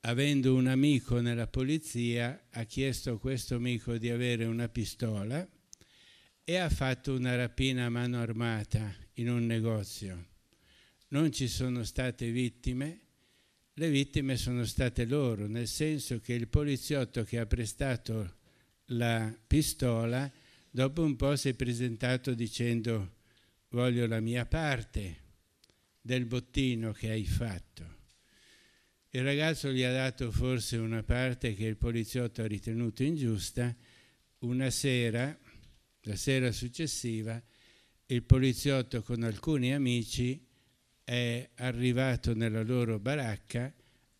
avendo 0.00 0.54
un 0.54 0.66
amico 0.66 1.20
nella 1.20 1.46
polizia 1.46 2.46
ha 2.50 2.64
chiesto 2.64 3.12
a 3.12 3.18
questo 3.18 3.56
amico 3.56 3.98
di 3.98 4.08
avere 4.08 4.44
una 4.46 4.68
pistola 4.68 5.46
e 6.42 6.56
ha 6.56 6.70
fatto 6.70 7.14
una 7.14 7.36
rapina 7.36 7.84
a 7.84 7.90
mano 7.90 8.18
armata 8.18 8.94
in 9.14 9.28
un 9.28 9.44
negozio. 9.44 10.28
Non 11.08 11.32
ci 11.32 11.48
sono 11.48 11.84
state 11.84 12.30
vittime, 12.30 13.00
le 13.74 13.90
vittime 13.90 14.36
sono 14.36 14.64
state 14.64 15.04
loro, 15.04 15.46
nel 15.46 15.68
senso 15.68 16.20
che 16.20 16.34
il 16.34 16.48
poliziotto 16.48 17.24
che 17.24 17.38
ha 17.38 17.46
prestato 17.46 18.36
la 18.86 19.34
pistola 19.46 20.30
dopo 20.70 21.02
un 21.02 21.16
po' 21.16 21.36
si 21.36 21.50
è 21.50 21.54
presentato 21.54 22.34
dicendo 22.34 23.16
voglio 23.68 24.06
la 24.06 24.20
mia 24.20 24.46
parte 24.46 25.28
del 26.00 26.26
bottino 26.26 26.92
che 26.92 27.10
hai 27.10 27.24
fatto. 27.24 27.98
Il 29.10 29.24
ragazzo 29.24 29.70
gli 29.70 29.82
ha 29.82 29.92
dato 29.92 30.30
forse 30.30 30.76
una 30.76 31.02
parte 31.02 31.54
che 31.54 31.64
il 31.64 31.76
poliziotto 31.76 32.42
ha 32.42 32.46
ritenuto 32.46 33.02
ingiusta. 33.02 33.74
Una 34.40 34.70
sera, 34.70 35.36
la 36.02 36.16
sera 36.16 36.52
successiva, 36.52 37.42
il 38.06 38.22
poliziotto 38.22 39.02
con 39.02 39.22
alcuni 39.22 39.74
amici 39.74 40.48
è 41.10 41.50
arrivato 41.56 42.36
nella 42.36 42.62
loro 42.62 43.00
baracca, 43.00 43.74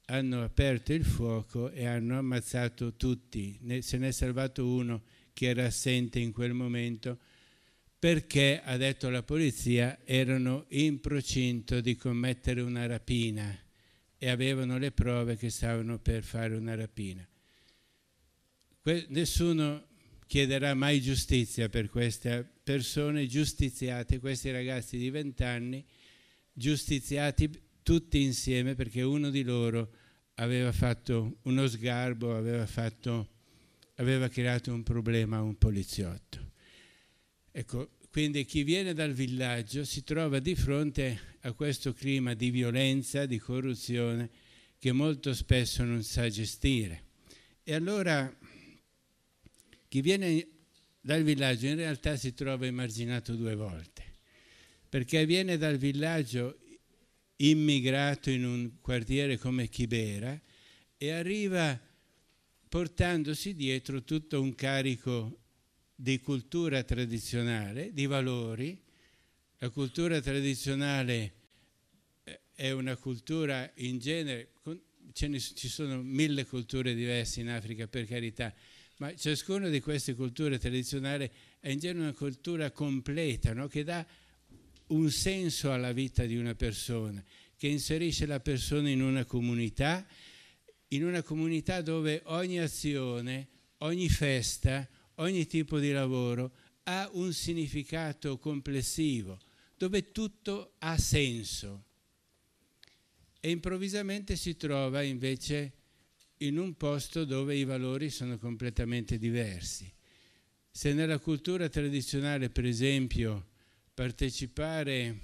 hanno 0.07 0.42
aperto 0.42 0.92
il 0.92 1.05
fuoco 1.05 1.70
e 1.70 1.87
hanno 1.87 2.18
ammazzato 2.18 2.96
tutti. 2.96 3.61
Se 3.81 3.96
ne 3.96 4.09
è 4.09 4.11
salvato 4.11 4.66
uno 4.66 5.05
che 5.33 5.46
era 5.46 5.66
assente 5.66 6.18
in 6.18 6.33
quel 6.33 6.53
momento 6.53 7.16
perché, 7.96 8.61
ha 8.64 8.76
detto 8.76 9.09
la 9.09 9.22
polizia, 9.22 10.00
erano 10.05 10.64
in 10.70 10.98
procinto 10.98 11.81
di 11.81 11.94
commettere 11.94 12.61
una 12.61 12.87
rapina 12.87 13.57
e 14.18 14.29
avevano 14.29 14.76
le 14.76 14.90
prove 14.90 15.37
che 15.37 15.48
stavano 15.48 16.00
per 16.00 16.24
fare 16.24 16.57
una 16.57 16.74
rapina. 16.74 17.24
Que- 18.81 19.07
nessuno 19.11 19.87
chiederà 20.26 20.74
mai 20.74 21.00
giustizia 21.00 21.68
per 21.68 21.88
queste 21.88 22.44
persone 22.64 23.29
giustiziate, 23.29 24.18
questi 24.18 24.50
ragazzi 24.50 24.98
di 24.98 25.09
vent'anni, 25.09 25.87
giustiziati 26.61 27.51
tutti 27.83 28.20
insieme 28.20 28.75
perché 28.75 29.01
uno 29.01 29.31
di 29.31 29.42
loro 29.42 29.94
aveva 30.35 30.73
fatto 30.73 31.38
uno 31.44 31.66
sgarbo, 31.66 32.37
aveva, 32.37 32.66
fatto, 32.66 33.31
aveva 33.94 34.29
creato 34.29 34.70
un 34.70 34.83
problema 34.83 35.38
a 35.38 35.42
un 35.42 35.57
poliziotto. 35.57 36.53
Ecco, 37.51 37.96
quindi 38.11 38.44
chi 38.44 38.62
viene 38.62 38.92
dal 38.92 39.12
villaggio 39.12 39.85
si 39.85 40.05
trova 40.05 40.38
di 40.38 40.55
fronte 40.55 41.38
a 41.40 41.53
questo 41.53 41.94
clima 41.94 42.35
di 42.35 42.51
violenza, 42.51 43.25
di 43.25 43.38
corruzione 43.38 44.29
che 44.79 44.92
molto 44.92 45.33
spesso 45.33 45.83
non 45.83 46.03
sa 46.03 46.29
gestire. 46.29 47.05
E 47.62 47.75
allora 47.75 48.31
chi 49.88 50.01
viene 50.03 50.46
dal 51.01 51.23
villaggio 51.23 51.66
in 51.68 51.77
realtà 51.77 52.16
si 52.16 52.35
trova 52.35 52.66
emarginato 52.66 53.35
due 53.35 53.55
volte, 53.55 54.10
perché 54.90 55.24
viene 55.24 55.57
dal 55.57 55.76
villaggio 55.79 56.59
immigrato 57.37 58.29
in 58.29 58.44
un 58.44 58.81
quartiere 58.81 59.38
come 59.38 59.68
Chibera 59.68 60.38
e 60.98 61.11
arriva 61.12 61.81
portandosi 62.68 63.55
dietro 63.55 64.03
tutto 64.03 64.42
un 64.42 64.55
carico 64.55 65.38
di 65.94 66.18
cultura 66.20 66.83
tradizionale, 66.83 67.92
di 67.92 68.07
valori. 68.07 68.83
La 69.59 69.70
cultura 69.70 70.20
tradizionale 70.20 71.35
eh, 72.24 72.40
è 72.53 72.70
una 72.72 72.96
cultura 72.96 73.70
in 73.76 73.98
genere, 73.98 74.50
ne, 75.20 75.38
ci 75.38 75.68
sono 75.68 76.03
mille 76.03 76.44
culture 76.46 76.94
diverse 76.94 77.40
in 77.40 77.48
Africa 77.48 77.87
per 77.87 78.07
carità, 78.07 78.53
ma 78.96 79.14
ciascuna 79.14 79.68
di 79.68 79.81
queste 79.81 80.14
culture 80.14 80.59
tradizionali 80.59 81.31
è 81.61 81.68
in 81.68 81.79
genere 81.79 82.00
una 82.00 82.12
cultura 82.12 82.72
completa, 82.72 83.53
no? 83.53 83.68
che 83.68 83.85
dà 83.85 84.05
un 84.90 85.11
senso 85.11 85.72
alla 85.72 85.92
vita 85.92 86.24
di 86.24 86.37
una 86.37 86.55
persona, 86.55 87.22
che 87.57 87.66
inserisce 87.66 88.26
la 88.26 88.40
persona 88.40 88.88
in 88.88 89.03
una 89.03 89.24
comunità, 89.24 90.07
in 90.88 91.05
una 91.05 91.22
comunità 91.22 91.83
dove 91.83 92.22
ogni 92.26 92.59
azione, 92.59 93.48
ogni 93.79 94.09
festa, 94.09 94.88
ogni 95.16 95.46
tipo 95.46 95.79
di 95.79 95.92
lavoro 95.92 96.53
ha 96.85 97.09
un 97.12 97.33
significato 97.33 98.38
complessivo, 98.38 99.38
dove 99.76 100.11
tutto 100.11 100.74
ha 100.79 100.96
senso. 100.98 101.85
E 103.40 103.50
improvvisamente 103.50 104.37
si 104.37 104.57
trova 104.57 105.03
invece 105.03 105.72
in 106.38 106.59
un 106.59 106.74
posto 106.74 107.24
dove 107.24 107.55
i 107.55 107.64
valori 107.64 108.11
sono 108.11 108.38
completamente 108.38 109.18
diversi. 109.18 109.90
Se 110.70 110.92
nella 110.92 111.18
cultura 111.18 111.68
tradizionale, 111.68 112.48
per 112.48 112.64
esempio, 112.64 113.49
partecipare 114.00 115.18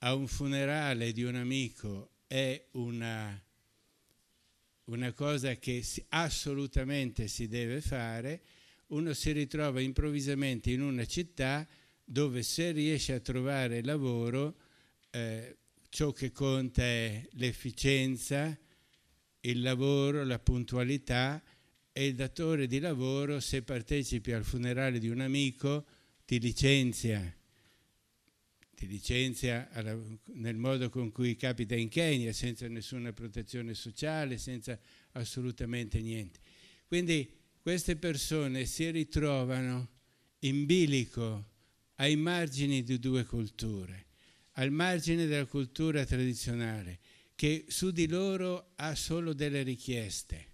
a 0.00 0.12
un 0.12 0.26
funerale 0.26 1.12
di 1.12 1.22
un 1.22 1.36
amico 1.36 2.10
è 2.26 2.66
una 2.72 3.42
una 4.84 5.12
cosa 5.14 5.54
che 5.54 5.82
assolutamente 6.10 7.28
si 7.28 7.48
deve 7.48 7.80
fare, 7.80 8.42
uno 8.88 9.14
si 9.14 9.32
ritrova 9.32 9.80
improvvisamente 9.80 10.70
in 10.70 10.82
una 10.82 11.06
città 11.06 11.66
dove 12.04 12.42
se 12.42 12.72
riesce 12.72 13.14
a 13.14 13.20
trovare 13.20 13.82
lavoro, 13.82 14.58
eh, 15.12 15.56
ciò 15.88 16.12
che 16.12 16.30
conta 16.30 16.82
è 16.82 17.26
l'efficienza, 17.36 18.54
il 19.40 19.62
lavoro, 19.62 20.24
la 20.24 20.38
puntualità 20.38 21.42
e 21.92 22.06
il 22.06 22.14
datore 22.14 22.66
di 22.66 22.78
lavoro, 22.78 23.40
se 23.40 23.62
partecipi 23.62 24.32
al 24.32 24.44
funerale 24.44 24.98
di 24.98 25.08
un 25.08 25.20
amico, 25.20 25.86
ti 26.24 26.38
licenzia 26.38 27.34
ti 28.80 28.86
licenzia 28.86 29.68
alla, 29.72 29.94
nel 30.36 30.56
modo 30.56 30.88
con 30.88 31.12
cui 31.12 31.36
capita 31.36 31.74
in 31.74 31.90
Kenya, 31.90 32.32
senza 32.32 32.66
nessuna 32.66 33.12
protezione 33.12 33.74
sociale, 33.74 34.38
senza 34.38 34.78
assolutamente 35.12 36.00
niente. 36.00 36.40
Quindi 36.86 37.30
queste 37.60 37.96
persone 37.96 38.64
si 38.64 38.90
ritrovano 38.90 39.86
in 40.40 40.64
bilico 40.64 41.48
ai 41.96 42.16
margini 42.16 42.82
di 42.82 42.98
due 42.98 43.24
culture, 43.24 44.06
al 44.52 44.70
margine 44.70 45.26
della 45.26 45.44
cultura 45.44 46.06
tradizionale, 46.06 47.00
che 47.34 47.66
su 47.68 47.90
di 47.90 48.08
loro 48.08 48.72
ha 48.76 48.94
solo 48.94 49.34
delle 49.34 49.62
richieste, 49.62 50.49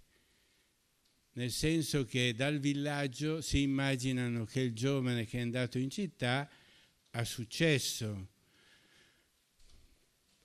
nel 1.37 1.51
senso 1.51 2.03
che 2.03 2.33
dal 2.33 2.57
villaggio 2.57 3.41
si 3.41 3.61
immaginano 3.61 4.45
che 4.45 4.59
il 4.59 4.73
giovane 4.73 5.25
che 5.25 5.37
è 5.37 5.41
andato 5.41 5.77
in 5.77 5.91
città 5.91 6.49
ha 7.11 7.23
successo, 7.23 8.29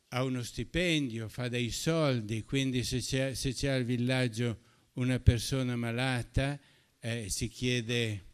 ha 0.08 0.22
uno 0.22 0.42
stipendio, 0.42 1.30
fa 1.30 1.48
dei 1.48 1.70
soldi, 1.70 2.42
quindi 2.42 2.84
se 2.84 2.98
c'è, 2.98 3.32
se 3.32 3.54
c'è 3.54 3.68
al 3.68 3.84
villaggio 3.84 4.60
una 4.94 5.18
persona 5.18 5.76
malata 5.76 6.60
eh, 6.98 7.30
si 7.30 7.48
chiede 7.48 8.24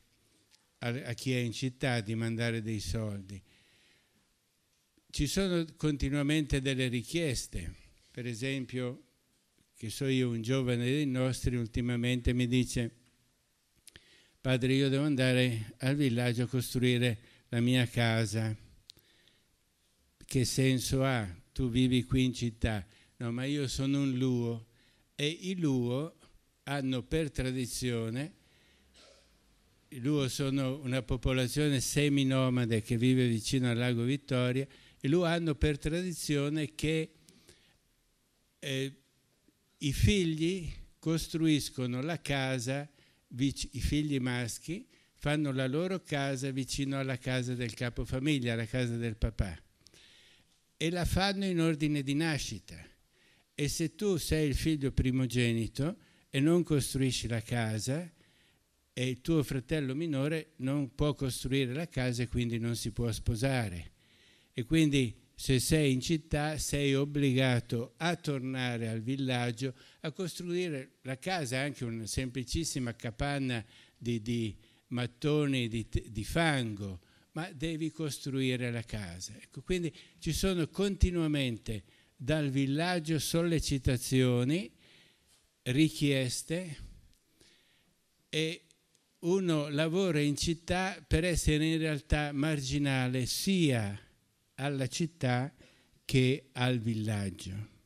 a, 0.79 0.88
a 0.88 1.12
chi 1.12 1.33
è 1.35 1.38
in 1.38 1.53
città 1.53 2.01
di 2.01 2.16
mandare 2.16 2.61
dei 2.61 2.81
soldi. 2.81 3.40
Ci 5.11 5.27
sono 5.29 5.64
continuamente 5.77 6.61
delle 6.61 6.88
richieste, 6.88 7.73
per 8.11 8.27
esempio, 8.27 9.08
che 9.79 9.91
so 9.91 10.07
io, 10.07 10.31
un 10.31 10.43
giovane 10.43 10.85
dei 10.85 11.07
nostri 11.07 11.55
ultimamente 11.55 12.33
mi 12.33 12.49
dice, 12.49 12.91
padre 14.41 14.73
io 14.73 14.88
devo 14.88 15.05
andare 15.05 15.75
al 15.79 15.95
villaggio 15.95 16.43
a 16.43 16.47
costruire 16.49 17.19
la 17.51 17.61
mia 17.61 17.87
casa. 17.87 18.57
Che 20.27 20.45
senso 20.45 21.05
ha? 21.05 21.33
Tu 21.53 21.71
vivi 21.71 22.03
qui 22.03 22.25
in 22.25 22.35
città. 22.35 22.85
No, 23.19 23.31
ma 23.31 23.45
io 23.45 23.69
sono 23.69 24.01
un 24.03 24.14
luo 24.14 24.67
e 25.14 25.29
i 25.29 25.57
luo 25.57 26.17
hanno 26.64 27.05
per 27.05 27.31
tradizione, 27.31 28.35
i 29.91 30.01
luo 30.01 30.29
sono 30.29 30.81
una 30.81 31.03
popolazione 31.03 31.79
seminomade 31.79 32.83
che 32.83 32.97
vive 32.97 33.29
vicino 33.29 33.71
al 33.71 33.77
lago 33.77 34.03
Vittoria, 34.03 34.67
i 35.03 35.09
luo 35.09 35.23
hanno 35.23 35.55
per 35.55 35.79
tradizione 35.79 36.75
che 36.75 37.12
eh, 38.59 39.03
i 39.79 39.93
figli 39.93 40.73
costruiscono 40.99 42.01
la 42.03 42.21
casa, 42.21 42.88
i 43.37 43.81
figli 43.81 44.19
maschi, 44.19 44.88
fanno 45.14 45.53
la 45.53 45.67
loro 45.67 46.03
casa 46.03 46.51
vicino 46.51 46.99
alla 46.99 47.19
casa 47.19 47.55
del 47.55 47.75
capofamiglia, 47.75 48.53
alla 48.53 48.67
casa 48.67 48.97
del 48.97 49.17
papà, 49.17 49.61
e 50.77 50.91
la 50.91 51.05
fanno 51.05 51.45
in 51.45 51.61
ordine 51.61 52.03
di 52.03 52.14
nascita. 52.14 52.77
E 53.55 53.69
se 53.69 53.95
tu 53.95 54.17
sei 54.17 54.49
il 54.49 54.55
figlio 54.55 54.93
primogenito 54.93 55.99
e 56.31 56.41
non 56.41 56.62
costruisci 56.62 57.27
la 57.27 57.43
casa, 57.43 58.12
e 58.93 59.09
il 59.09 59.21
tuo 59.21 59.45
fratello 59.45 59.95
minore 59.95 60.55
non 60.57 60.93
può 60.93 61.14
costruire 61.14 61.73
la 61.73 61.87
casa 61.87 62.25
e 62.25 62.29
quindi 62.29 62.59
non 62.59 62.75
si 62.75 62.91
può 62.91 63.11
sposare. 63.12 63.93
E 64.53 64.64
quindi 64.64 65.17
se 65.40 65.61
sei 65.61 65.92
in 65.92 66.01
città 66.01 66.59
sei 66.59 66.96
obbligato 66.96 67.94
a 67.98 68.16
tornare 68.16 68.88
al 68.88 69.01
villaggio 69.01 69.72
a 70.01 70.11
costruire 70.11 70.96
la 71.03 71.16
casa, 71.16 71.61
anche 71.61 71.85
una 71.85 72.07
semplicissima 72.07 72.96
capanna 72.96 73.64
di, 73.96 74.20
di 74.20 74.57
mattoni 74.88 75.68
di, 75.68 75.87
di, 76.07 76.24
fango, 76.24 76.98
ma 77.35 77.48
devi 77.53 77.92
costruire 77.92 78.72
la 78.72 78.83
casa. 78.83 79.33
Ecco, 79.40 79.62
quindi 79.62 79.94
ci 80.18 80.33
sono 80.33 80.66
continuamente 80.66 81.85
dal 82.16 82.51
villaggio 82.51 83.20
sollecitazioni, 83.20 84.68
richieste 85.62 86.77
e 88.29 88.64
uno 89.20 89.68
lavora 89.68 90.18
in 90.18 90.37
città 90.37 91.01
per 91.07 91.22
essere 91.22 91.64
in 91.64 91.79
realtà 91.79 92.33
marginale 92.33 93.24
sia 93.24 94.03
alla 94.59 94.87
città 94.87 95.53
che 96.05 96.49
al 96.53 96.79
villaggio. 96.79 97.77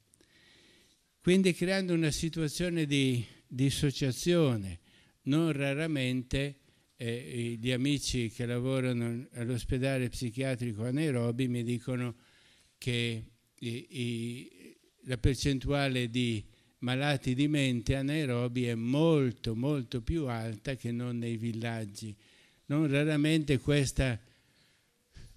Quindi 1.20 1.54
creando 1.54 1.94
una 1.94 2.10
situazione 2.10 2.86
di 2.86 3.24
dissociazione, 3.46 4.80
non 5.22 5.52
raramente 5.52 6.58
eh, 6.96 7.56
gli 7.60 7.70
amici 7.70 8.30
che 8.30 8.46
lavorano 8.46 9.26
all'ospedale 9.34 10.08
psichiatrico 10.08 10.84
a 10.84 10.90
Nairobi 10.90 11.48
mi 11.48 11.62
dicono 11.62 12.16
che 12.78 13.24
i, 13.58 13.86
i, 13.90 14.76
la 15.04 15.18
percentuale 15.18 16.10
di 16.10 16.44
malati 16.78 17.34
di 17.34 17.48
mente 17.48 17.96
a 17.96 18.02
Nairobi 18.02 18.66
è 18.66 18.74
molto 18.74 19.54
molto 19.54 20.00
più 20.00 20.26
alta 20.26 20.74
che 20.74 20.90
non 20.90 21.18
nei 21.18 21.36
villaggi. 21.36 22.14
Non 22.66 22.88
raramente 22.88 23.58
questa 23.58 24.18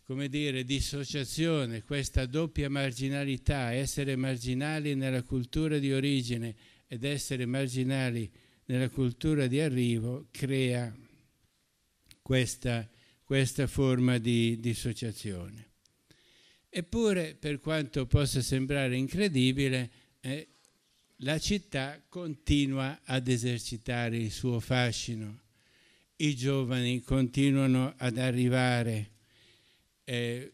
come 0.06 0.30
dire, 0.30 0.64
dissociazione, 0.64 1.82
questa 1.82 2.28
doppia 2.28 2.70
marginalità, 2.70 3.74
essere 3.74 4.16
marginali 4.16 4.94
nella 4.94 5.24
cultura 5.24 5.80
di 5.80 5.92
origine 5.92 6.56
ed 6.88 7.04
essere 7.04 7.48
marginali 7.48 8.32
nella 8.66 8.90
cultura 8.90 9.48
di 9.48 9.60
arrivo, 9.60 10.28
crea 10.30 10.96
questa, 12.22 12.88
questa 13.24 13.66
forma 13.66 14.20
di 14.20 14.60
dissociazione. 14.60 15.72
Eppure, 16.70 17.34
per 17.34 17.60
quanto 17.60 18.06
possa 18.06 18.42
sembrare 18.42 18.96
incredibile, 18.96 19.92
eh, 20.20 20.50
la 21.20 21.40
città 21.40 22.00
continua 22.08 23.02
ad 23.06 23.28
esercitare 23.28 24.18
il 24.18 24.32
suo 24.32 24.60
fascino. 24.60 25.42
I 26.18 26.36
giovani 26.36 27.02
continuano 27.02 27.96
ad 27.98 28.20
arrivare 28.20 29.14
eh, 30.06 30.54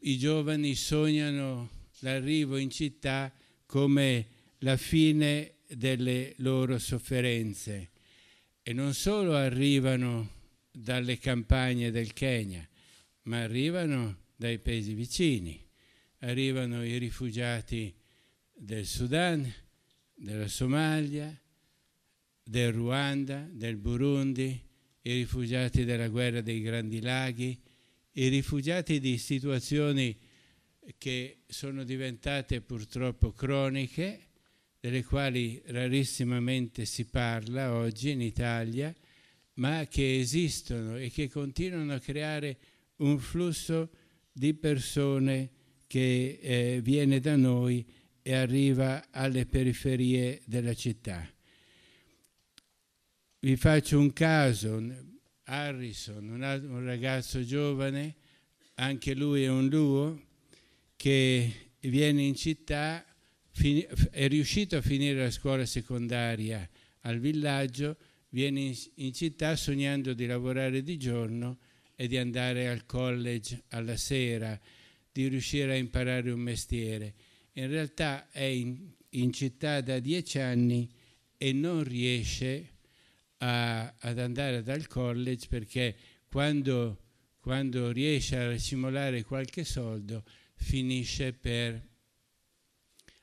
i 0.00 0.18
giovani 0.18 0.74
sognano 0.74 1.70
l'arrivo 2.00 2.56
in 2.56 2.70
città 2.70 3.32
come 3.66 4.26
la 4.58 4.76
fine 4.76 5.54
delle 5.68 6.34
loro 6.38 6.78
sofferenze. 6.78 7.90
E 8.62 8.72
non 8.72 8.92
solo 8.94 9.34
arrivano 9.34 10.36
dalle 10.70 11.18
campagne 11.18 11.90
del 11.90 12.12
Kenya, 12.12 12.66
ma 13.22 13.42
arrivano 13.42 14.24
dai 14.36 14.58
paesi 14.58 14.92
vicini, 14.92 15.60
arrivano 16.20 16.84
i 16.84 16.98
rifugiati 16.98 17.94
del 18.52 18.86
Sudan, 18.86 19.50
della 20.14 20.48
Somalia, 20.48 21.34
del 22.42 22.72
Ruanda, 22.72 23.48
del 23.50 23.76
Burundi, 23.76 24.66
i 25.02 25.12
rifugiati 25.12 25.84
della 25.84 26.08
guerra 26.08 26.40
dei 26.40 26.60
Grandi 26.60 27.00
Laghi, 27.00 27.58
i 28.18 28.28
rifugiati 28.28 28.98
di 28.98 29.16
situazioni 29.16 30.16
che 30.98 31.42
sono 31.46 31.84
diventate 31.84 32.60
purtroppo 32.60 33.30
croniche, 33.30 34.26
delle 34.80 35.04
quali 35.04 35.62
rarissimamente 35.66 36.84
si 36.84 37.04
parla 37.04 37.74
oggi 37.74 38.10
in 38.10 38.20
Italia, 38.20 38.92
ma 39.54 39.86
che 39.86 40.18
esistono 40.18 40.96
e 40.96 41.10
che 41.10 41.28
continuano 41.28 41.94
a 41.94 42.00
creare 42.00 42.58
un 42.96 43.20
flusso 43.20 43.90
di 44.32 44.52
persone 44.54 45.50
che 45.86 46.40
eh, 46.42 46.80
viene 46.82 47.20
da 47.20 47.36
noi 47.36 47.86
e 48.20 48.34
arriva 48.34 49.10
alle 49.10 49.46
periferie 49.46 50.42
della 50.44 50.74
città. 50.74 51.28
Vi 53.40 53.56
faccio 53.56 54.00
un 54.00 54.12
caso, 54.12 54.82
Harrison, 55.50 56.28
un, 56.28 56.42
altro, 56.42 56.70
un 56.70 56.84
ragazzo 56.84 57.42
giovane, 57.42 58.14
anche 58.74 59.14
lui 59.14 59.44
è 59.44 59.48
un 59.48 59.66
luo, 59.68 60.22
che 60.94 61.70
viene 61.80 62.22
in 62.22 62.34
città, 62.34 63.04
è 64.10 64.28
riuscito 64.28 64.76
a 64.76 64.82
finire 64.82 65.22
la 65.22 65.30
scuola 65.30 65.64
secondaria 65.64 66.68
al 67.02 67.18
villaggio, 67.18 67.96
viene 68.30 68.76
in, 68.96 69.12
città 69.14 69.56
sognando 69.56 70.12
di 70.12 70.26
lavorare 70.26 70.82
di 70.82 70.98
giorno 70.98 71.58
e 71.94 72.06
di 72.08 72.18
andare 72.18 72.68
al 72.68 72.84
college 72.84 73.64
alla 73.68 73.96
sera, 73.96 74.58
di 75.10 75.28
riuscire 75.28 75.72
a 75.72 75.76
imparare 75.76 76.30
un 76.30 76.40
mestiere. 76.40 77.14
In 77.54 77.68
realtà 77.68 78.30
è 78.30 78.42
in, 78.42 78.90
in 79.10 79.32
città 79.32 79.80
da 79.80 79.98
dieci 79.98 80.38
anni 80.38 80.88
e 81.38 81.52
non 81.52 81.82
riesce 81.84 82.76
a 83.38 83.94
ad 84.00 84.18
andare 84.18 84.62
dal 84.62 84.86
college 84.86 85.46
perché 85.48 85.96
quando, 86.28 87.02
quando 87.40 87.90
riesce 87.90 88.36
a 88.36 88.48
racimolare 88.48 89.24
qualche 89.24 89.64
soldo 89.64 90.24
finisce 90.54 91.32
per 91.32 91.86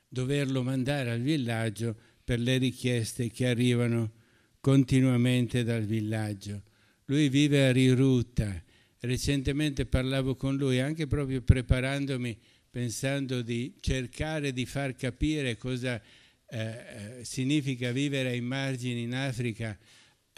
doverlo 0.08 0.62
mandare 0.62 1.10
al 1.10 1.20
villaggio 1.20 1.96
per 2.24 2.40
le 2.40 2.58
richieste 2.58 3.30
che 3.30 3.46
arrivano 3.46 4.12
continuamente 4.60 5.62
dal 5.62 5.84
villaggio. 5.84 6.62
Lui 7.04 7.28
vive 7.28 7.68
a 7.68 7.72
Rirutta. 7.72 8.62
Recentemente 8.98 9.86
parlavo 9.86 10.34
con 10.34 10.56
lui 10.56 10.80
anche 10.80 11.06
proprio 11.06 11.42
preparandomi, 11.42 12.36
pensando 12.68 13.42
di 13.42 13.76
cercare 13.80 14.52
di 14.52 14.66
far 14.66 14.96
capire 14.96 15.56
cosa 15.56 16.02
eh, 16.48 16.58
eh 16.58 17.24
significa 17.24 17.92
vivere 17.92 18.30
ai 18.30 18.40
margini 18.40 19.02
in 19.02 19.14
Africa 19.14 19.78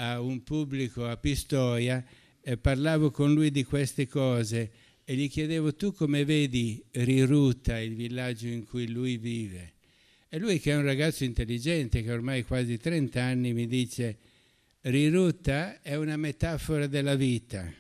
a 0.01 0.21
un 0.21 0.43
pubblico 0.43 1.07
a 1.07 1.17
Pistoia 1.17 2.05
e 2.41 2.57
parlavo 2.57 3.11
con 3.11 3.33
lui 3.33 3.51
di 3.51 3.65
queste 3.65 4.07
cose 4.07 4.71
e 5.05 5.15
gli 5.15 5.29
chiedevo 5.29 5.75
tu 5.75 5.93
come 5.93 6.25
vedi 6.25 6.83
Riruta, 6.91 7.81
il 7.81 7.95
villaggio 7.95 8.47
in 8.47 8.65
cui 8.65 8.89
lui 8.89 9.17
vive. 9.17 9.75
E 10.29 10.39
lui 10.39 10.61
che 10.61 10.73
è 10.73 10.77
un 10.77 10.85
ragazzo 10.85 11.25
intelligente, 11.25 12.03
che 12.03 12.13
ormai 12.13 12.41
ha 12.41 12.45
quasi 12.45 12.77
30 12.77 13.23
anni, 13.23 13.53
mi 13.53 13.67
dice 13.67 14.19
Riruta 14.83 15.81
è 15.83 15.97
una 15.97 16.17
metafora 16.17 16.87
della 16.87 17.17
vita. 17.17 17.73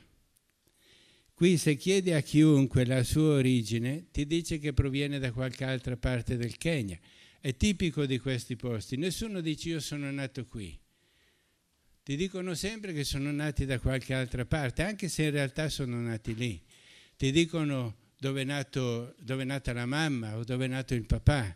Qui 1.34 1.56
se 1.56 1.76
chiedi 1.76 2.12
a 2.12 2.20
chiunque 2.20 2.84
la 2.84 3.04
sua 3.04 3.34
origine, 3.34 4.06
ti 4.10 4.26
dice 4.26 4.58
che 4.58 4.72
proviene 4.72 5.20
da 5.20 5.30
qualche 5.30 5.64
altra 5.64 5.96
parte 5.96 6.36
del 6.36 6.56
Kenya. 6.56 6.98
È 7.40 7.54
tipico 7.56 8.06
di 8.06 8.18
questi 8.18 8.56
posti. 8.56 8.96
Nessuno 8.96 9.40
dice 9.40 9.68
io 9.68 9.80
sono 9.80 10.10
nato 10.10 10.44
qui 10.46 10.76
ti 12.08 12.16
dicono 12.16 12.54
sempre 12.54 12.94
che 12.94 13.04
sono 13.04 13.30
nati 13.30 13.66
da 13.66 13.78
qualche 13.78 14.14
altra 14.14 14.46
parte, 14.46 14.82
anche 14.82 15.08
se 15.08 15.24
in 15.24 15.30
realtà 15.30 15.68
sono 15.68 16.00
nati 16.00 16.34
lì. 16.34 16.58
Ti 17.18 17.30
dicono 17.30 17.96
dove 18.18 18.40
è, 18.40 18.44
nato, 18.44 19.14
dove 19.20 19.42
è 19.42 19.44
nata 19.44 19.74
la 19.74 19.84
mamma 19.84 20.38
o 20.38 20.42
dove 20.42 20.64
è 20.64 20.68
nato 20.68 20.94
il 20.94 21.04
papà, 21.04 21.54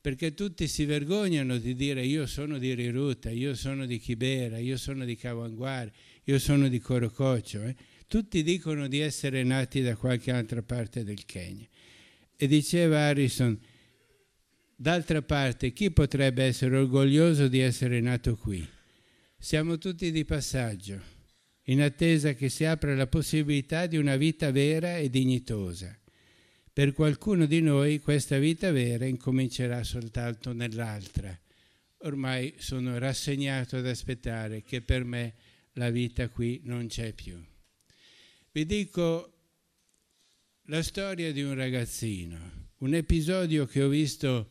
perché 0.00 0.34
tutti 0.34 0.68
si 0.68 0.84
vergognano 0.84 1.58
di 1.58 1.74
dire 1.74 2.06
io 2.06 2.26
sono 2.26 2.58
di 2.58 2.74
Riruta, 2.74 3.30
io 3.30 3.56
sono 3.56 3.86
di 3.86 3.98
Chibera, 3.98 4.58
io 4.58 4.76
sono 4.76 5.04
di 5.04 5.16
Cavanguare, 5.16 5.92
io 6.22 6.38
sono 6.38 6.68
di 6.68 6.78
Corococcio. 6.78 7.64
Eh? 7.64 7.74
Tutti 8.06 8.44
dicono 8.44 8.86
di 8.86 9.00
essere 9.00 9.42
nati 9.42 9.82
da 9.82 9.96
qualche 9.96 10.30
altra 10.30 10.62
parte 10.62 11.02
del 11.02 11.24
Kenya. 11.24 11.66
E 12.36 12.46
diceva 12.46 13.00
Harrison, 13.00 13.58
d'altra 14.76 15.22
parte, 15.22 15.72
chi 15.72 15.90
potrebbe 15.90 16.44
essere 16.44 16.76
orgoglioso 16.76 17.48
di 17.48 17.58
essere 17.58 18.00
nato 18.00 18.36
qui? 18.36 18.76
Siamo 19.40 19.78
tutti 19.78 20.10
di 20.10 20.24
passaggio, 20.24 21.00
in 21.66 21.80
attesa 21.80 22.34
che 22.34 22.48
si 22.48 22.64
apra 22.64 22.96
la 22.96 23.06
possibilità 23.06 23.86
di 23.86 23.96
una 23.96 24.16
vita 24.16 24.50
vera 24.50 24.98
e 24.98 25.08
dignitosa. 25.10 25.96
Per 26.72 26.92
qualcuno 26.92 27.46
di 27.46 27.60
noi 27.60 28.00
questa 28.00 28.36
vita 28.38 28.72
vera 28.72 29.04
incomincerà 29.04 29.84
soltanto 29.84 30.52
nell'altra. 30.52 31.38
Ormai 31.98 32.56
sono 32.58 32.98
rassegnato 32.98 33.76
ad 33.76 33.86
aspettare 33.86 34.62
che 34.62 34.82
per 34.82 35.04
me 35.04 35.34
la 35.74 35.90
vita 35.90 36.28
qui 36.28 36.60
non 36.64 36.88
c'è 36.88 37.12
più. 37.12 37.40
Vi 38.50 38.66
dico 38.66 39.32
la 40.64 40.82
storia 40.82 41.32
di 41.32 41.42
un 41.42 41.54
ragazzino, 41.54 42.70
un 42.78 42.92
episodio 42.92 43.66
che 43.66 43.84
ho 43.84 43.88
visto 43.88 44.50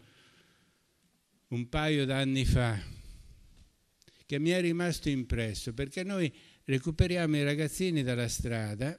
un 1.50 1.68
paio 1.68 2.06
d'anni 2.06 2.46
fa 2.46 2.96
che 4.28 4.38
mi 4.38 4.52
è 4.52 4.62
rimasto 4.62 5.10
impresso, 5.10 5.74
perché 5.74 6.04
noi 6.04 6.32
recuperiamo 6.66 7.36
i 7.36 7.44
ragazzini 7.44 8.04
dalla 8.04 8.28
strada 8.28 8.96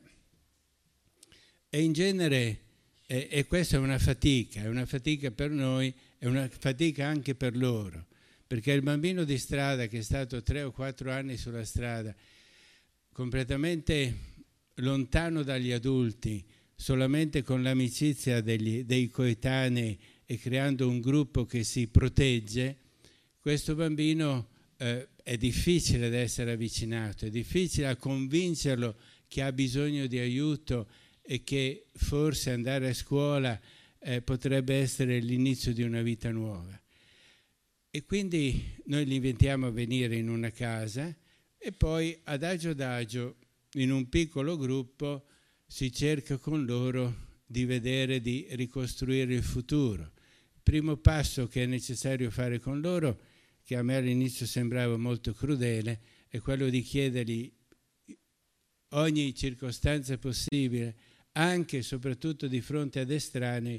e 1.71 1.81
in 1.81 1.93
genere 1.93 2.67
E, 3.11 3.27
e 3.31 3.47
questa 3.47 3.77
è 3.77 3.81
una 3.81 3.99
fatica, 3.99 4.61
è 4.61 4.69
una 4.69 4.85
fatica 4.85 5.31
per 5.31 5.51
noi, 5.51 5.91
è 6.19 6.27
una 6.27 6.47
fatica 6.47 7.07
anche 7.07 7.35
per 7.35 7.57
loro, 7.57 8.05
perché 8.47 8.71
il 8.73 8.83
bambino 8.83 9.25
di 9.25 9.39
strada 9.39 9.87
che 9.87 10.01
è 10.01 10.03
stato 10.03 10.43
tre 10.43 10.63
o 10.63 10.73
quattro 10.73 11.11
anni 11.11 11.39
sulla 11.39 11.65
strada, 11.65 12.15
completamente 13.11 14.15
lontano 14.75 15.43
dagli 15.43 15.73
adulti, 15.73 16.45
solamente 16.75 17.43
con 17.43 17.63
l'amicizia 17.63 18.43
degli, 18.43 18.85
dei 18.85 19.09
coetanei 19.09 19.99
e 20.27 20.39
creando 20.39 20.87
un 20.87 21.01
gruppo 21.01 21.47
che 21.47 21.65
si 21.65 21.87
protegge, 21.89 22.77
questo 23.41 23.75
bambino 23.75 24.51
eh, 24.77 25.09
è 25.29 25.37
difficile 25.37 26.09
da 26.09 26.17
essere 26.17 26.53
avvicinato, 26.53 27.27
è 27.27 27.29
difficile 27.29 27.89
a 27.89 27.97
convincerlo 27.97 28.97
che 29.27 29.43
ha 29.43 29.53
bisogno 29.53 30.07
di 30.07 30.19
aiuto 30.19 30.89
e 31.21 31.45
che 31.45 31.85
forse 31.93 32.51
andare 32.51 32.89
a 32.89 32.95
scuola 32.95 33.61
eh, 33.99 34.23
potrebbe 34.23 34.77
essere 34.77 35.19
l'inizio 35.19 35.75
di 35.75 35.83
una 35.83 36.01
vita 36.01 36.31
nuova. 36.31 36.81
E 37.91 38.05
quindi 38.07 38.75
noi 38.87 39.05
li 39.05 39.17
invitiamo 39.17 39.67
a 39.67 39.71
venire 39.71 40.17
in 40.17 40.31
una 40.31 40.51
casa 40.51 41.15
e 41.59 41.73
poi 41.73 42.19
adagio 42.25 42.71
adagio, 42.71 43.37
in 43.73 43.93
un 43.93 44.09
piccolo 44.09 44.57
gruppo, 44.57 45.27
si 45.67 45.93
cerca 45.93 46.39
con 46.39 46.65
loro 46.65 47.41
di 47.45 47.67
vedere 47.67 48.23
di 48.23 48.47
ricostruire 48.53 49.35
il 49.35 49.43
futuro. 49.43 50.11
Il 50.55 50.63
primo 50.63 50.97
passo 50.97 51.49
che 51.49 51.65
è 51.65 51.67
necessario 51.67 52.31
fare 52.31 52.59
con 52.61 52.81
loro, 52.81 53.28
che 53.69 53.77
a 53.77 53.83
me 53.83 53.97
all'inizio 53.97 54.47
sembrava 54.47 54.97
molto 54.97 55.35
crudele, 55.35 56.01
è 56.29 56.39
quello 56.39 56.71
di 56.71 56.81
chiedergli 56.81 57.53
ogni 58.93 59.35
circostanza 59.35 60.17
possibile, 60.17 60.97
anche 61.33 61.77
e 61.77 61.83
soprattutto 61.83 62.47
di 62.47 62.63
fronte 62.63 63.01
ad 63.01 63.11
estranei, 63.11 63.79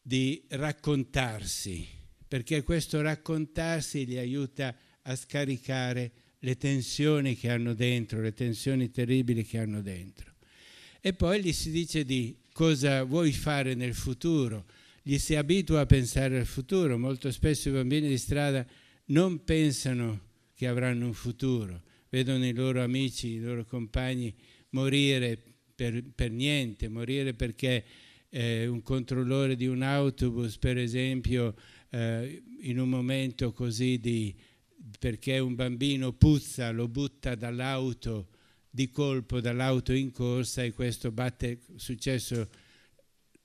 di 0.00 0.44
raccontarsi, 0.50 1.84
perché 2.28 2.62
questo 2.62 3.00
raccontarsi 3.00 4.06
li 4.06 4.16
aiuta 4.16 4.72
a 5.02 5.16
scaricare 5.16 6.12
le 6.38 6.56
tensioni 6.56 7.34
che 7.34 7.50
hanno 7.50 7.74
dentro, 7.74 8.20
le 8.20 8.32
tensioni 8.32 8.92
terribili 8.92 9.44
che 9.44 9.58
hanno 9.58 9.82
dentro. 9.82 10.34
E 11.00 11.14
poi 11.14 11.42
gli 11.42 11.52
si 11.52 11.72
dice 11.72 12.04
di 12.04 12.38
cosa 12.52 13.02
vuoi 13.02 13.32
fare 13.32 13.74
nel 13.74 13.94
futuro, 13.94 14.66
gli 15.02 15.18
si 15.18 15.34
abitua 15.34 15.80
a 15.80 15.86
pensare 15.86 16.38
al 16.38 16.46
futuro. 16.46 16.96
Molto 16.96 17.32
spesso 17.32 17.70
i 17.70 17.72
bambini 17.72 18.06
di 18.06 18.18
strada 18.18 18.64
non 19.06 19.44
pensano 19.44 20.20
che 20.54 20.66
avranno 20.66 21.06
un 21.06 21.14
futuro, 21.14 21.82
vedono 22.08 22.46
i 22.46 22.52
loro 22.52 22.82
amici, 22.82 23.28
i 23.28 23.40
loro 23.40 23.64
compagni 23.64 24.34
morire 24.70 25.38
per, 25.74 26.02
per 26.14 26.30
niente, 26.30 26.88
morire 26.88 27.34
perché 27.34 27.84
eh, 28.28 28.66
un 28.66 28.82
controllore 28.82 29.56
di 29.56 29.66
un 29.66 29.82
autobus, 29.82 30.58
per 30.58 30.78
esempio, 30.78 31.54
eh, 31.90 32.42
in 32.60 32.78
un 32.78 32.88
momento 32.88 33.52
così 33.52 33.98
di 33.98 34.34
perché 34.98 35.38
un 35.38 35.54
bambino 35.54 36.12
puzza, 36.12 36.70
lo 36.70 36.88
butta 36.88 37.34
dall'auto 37.34 38.28
di 38.68 38.90
colpo, 38.90 39.40
dall'auto 39.40 39.92
in 39.92 40.10
corsa 40.10 40.62
e 40.62 40.72
questo 40.72 41.10
batte, 41.10 41.60
successo 41.76 42.48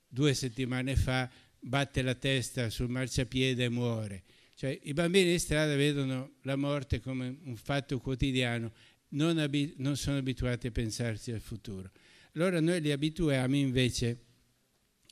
due 0.06 0.34
settimane 0.34 0.96
fa, 0.96 1.30
batte 1.58 2.02
la 2.02 2.14
testa 2.14 2.68
sul 2.68 2.88
marciapiede 2.88 3.64
e 3.64 3.68
muore. 3.68 4.24
Cioè, 4.60 4.78
I 4.82 4.92
bambini 4.92 5.30
di 5.30 5.38
strada 5.38 5.74
vedono 5.74 6.32
la 6.42 6.54
morte 6.54 7.00
come 7.00 7.34
un 7.44 7.56
fatto 7.56 7.98
quotidiano, 7.98 8.70
non, 9.12 9.38
abi- 9.38 9.72
non 9.78 9.96
sono 9.96 10.18
abituati 10.18 10.66
a 10.66 10.70
pensarsi 10.70 11.32
al 11.32 11.40
futuro. 11.40 11.90
Allora 12.34 12.60
noi 12.60 12.82
li 12.82 12.92
abituiamo 12.92 13.56
invece 13.56 14.24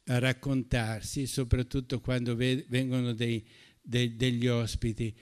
a 0.08 0.18
raccontarsi, 0.18 1.26
soprattutto 1.26 1.98
quando 2.00 2.36
ve- 2.36 2.66
vengono 2.68 3.14
dei, 3.14 3.42
de- 3.80 4.16
degli 4.16 4.46
ospiti 4.46 5.16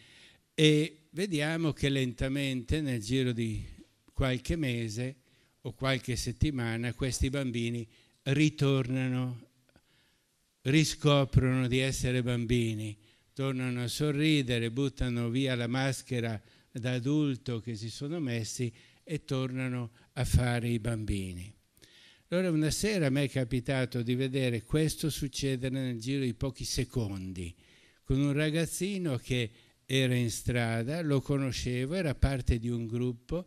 e 0.55 1.07
vediamo 1.11 1.73
che 1.73 1.89
lentamente 1.89 2.81
nel 2.81 3.01
giro 3.01 3.31
di 3.31 3.65
qualche 4.13 4.57
mese 4.57 5.19
o 5.61 5.73
qualche 5.73 6.17
settimana 6.17 6.93
questi 6.95 7.31
bambini 7.31 7.89
ritornano, 8.25 9.51
riscoprono 10.63 11.69
di 11.69 11.79
essere 11.79 12.25
bambini, 12.25 13.06
tornano 13.37 13.83
a 13.83 13.87
sorridere, 13.87 14.71
buttano 14.71 15.29
via 15.29 15.55
la 15.55 15.67
maschera 15.67 16.43
da 16.73 16.93
adulto 16.93 17.61
che 17.61 17.77
si 17.77 17.91
sono 17.91 18.19
messi 18.19 18.73
e 19.05 19.27
tornano 19.27 19.91
a 20.15 20.25
fare 20.25 20.71
i 20.71 20.79
bambini. 20.79 21.55
Allora 22.29 22.51
una 22.51 22.71
sera 22.71 23.11
me 23.11 23.25
è 23.25 23.29
capitato 23.29 24.01
di 24.01 24.15
vedere 24.15 24.63
questo 24.63 25.11
succedere 25.11 25.79
nel 25.79 26.01
giro 26.01 26.25
di 26.25 26.33
pochi 26.33 26.65
secondi, 26.65 27.55
con 28.05 28.19
un 28.19 28.33
ragazzino 28.33 29.19
che 29.19 29.51
era 29.85 30.15
in 30.15 30.31
strada, 30.31 31.03
lo 31.03 31.21
conoscevo, 31.21 31.93
era 31.93 32.15
parte 32.15 32.59
di 32.59 32.71
un 32.71 32.87
gruppo, 32.87 33.45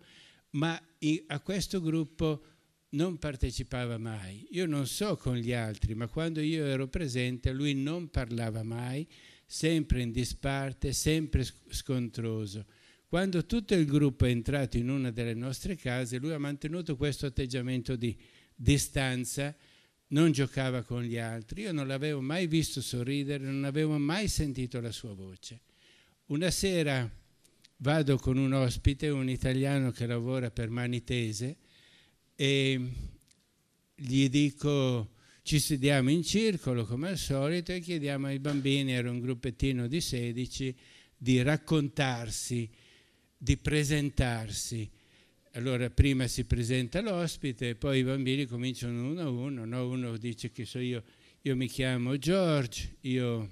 ma 0.52 0.80
a 1.26 1.40
questo 1.40 1.82
gruppo 1.82 2.44
non 2.90 3.18
partecipava 3.18 3.98
mai. 3.98 4.50
Io 4.52 4.68
non 4.68 4.86
so 4.86 5.18
con 5.18 5.36
gli 5.36 5.52
altri, 5.52 5.96
ma 5.96 6.08
quando 6.08 6.42
io 6.42 6.64
ero 6.64 6.88
presente 6.88 7.52
lui 7.52 7.74
non 7.74 8.12
parlava 8.12 8.62
mai, 8.62 9.08
sempre 9.52 10.04
in 10.04 10.12
disparte, 10.12 10.94
sempre 10.94 11.44
scontroso. 11.70 12.68
Quando 13.08 13.48
tutto 13.48 13.74
il 13.74 13.88
gruppo 13.88 14.26
è 14.26 14.30
entrato 14.30 14.78
in 14.78 14.90
una 14.90 15.10
delle 15.10 15.34
nostre 15.34 15.76
case, 15.76 16.20
lui 16.20 16.34
ha 16.34 16.38
mantenuto 16.38 16.96
questo 16.96 17.26
atteggiamento 17.26 17.96
di 17.96 18.16
distanza, 18.54 19.56
non 20.10 20.32
giocava 20.32 20.84
con 20.84 21.02
gli 21.02 21.18
altri, 21.18 21.64
io 21.64 21.72
non 21.72 21.88
l'avevo 21.88 22.22
mai 22.22 22.46
visto 22.46 22.80
sorridere, 22.80 23.44
non 23.44 23.64
avevo 23.64 23.98
mai 23.98 24.28
sentito 24.28 24.80
la 24.80 24.92
sua 24.92 25.16
voce. 25.16 25.62
Una 26.28 26.52
sera 26.52 27.12
vado 27.78 28.18
con 28.18 28.38
un 28.38 28.54
ospite, 28.54 29.10
un 29.10 29.30
italiano 29.30 29.90
che 29.90 30.06
lavora 30.06 30.52
per 30.52 30.70
Manitese, 30.70 31.58
e 32.36 32.80
gli 33.96 34.30
dico, 34.30 35.16
ci 35.50 35.60
sediamo 35.60 36.12
in 36.12 36.22
circolo 36.22 36.86
come 36.86 37.10
al 37.10 37.18
solito 37.18 37.72
e 37.72 37.80
chiediamo 37.80 38.28
ai 38.28 38.38
bambini, 38.38 38.92
era 38.92 39.10
un 39.10 39.20
gruppettino 39.20 39.88
di 39.88 40.00
16, 40.00 40.76
di 41.18 41.42
raccontarsi, 41.42 42.70
di 43.36 43.58
presentarsi. 43.58 44.88
Allora 45.54 45.90
prima 45.90 46.28
si 46.28 46.44
presenta 46.44 47.02
l'ospite, 47.02 47.74
poi 47.74 47.98
i 47.98 48.04
bambini 48.04 48.46
cominciano 48.46 49.10
uno 49.10 49.22
a 49.22 49.30
uno, 49.30 49.66
no? 49.66 49.90
uno 49.90 50.18
dice 50.18 50.52
che 50.52 50.66
so 50.66 50.78
io, 50.78 51.04
io 51.42 51.56
mi 51.56 51.68
chiamo 51.68 52.16
George, 52.20 52.98
io 53.02 53.50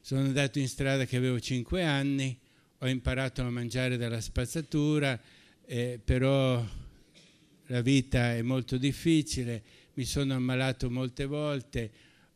sono 0.00 0.20
andato 0.20 0.60
in 0.60 0.68
strada 0.68 1.06
che 1.06 1.16
avevo 1.16 1.40
5 1.40 1.82
anni, 1.82 2.38
ho 2.78 2.86
imparato 2.86 3.42
a 3.42 3.50
mangiare 3.50 3.96
dalla 3.96 4.20
spazzatura, 4.20 5.20
eh, 5.64 5.98
però 6.04 6.64
la 7.66 7.80
vita 7.80 8.36
è 8.36 8.42
molto 8.42 8.76
difficile, 8.76 9.84
mi 9.96 10.04
sono 10.04 10.34
ammalato 10.34 10.90
molte 10.90 11.24
volte, 11.24 11.90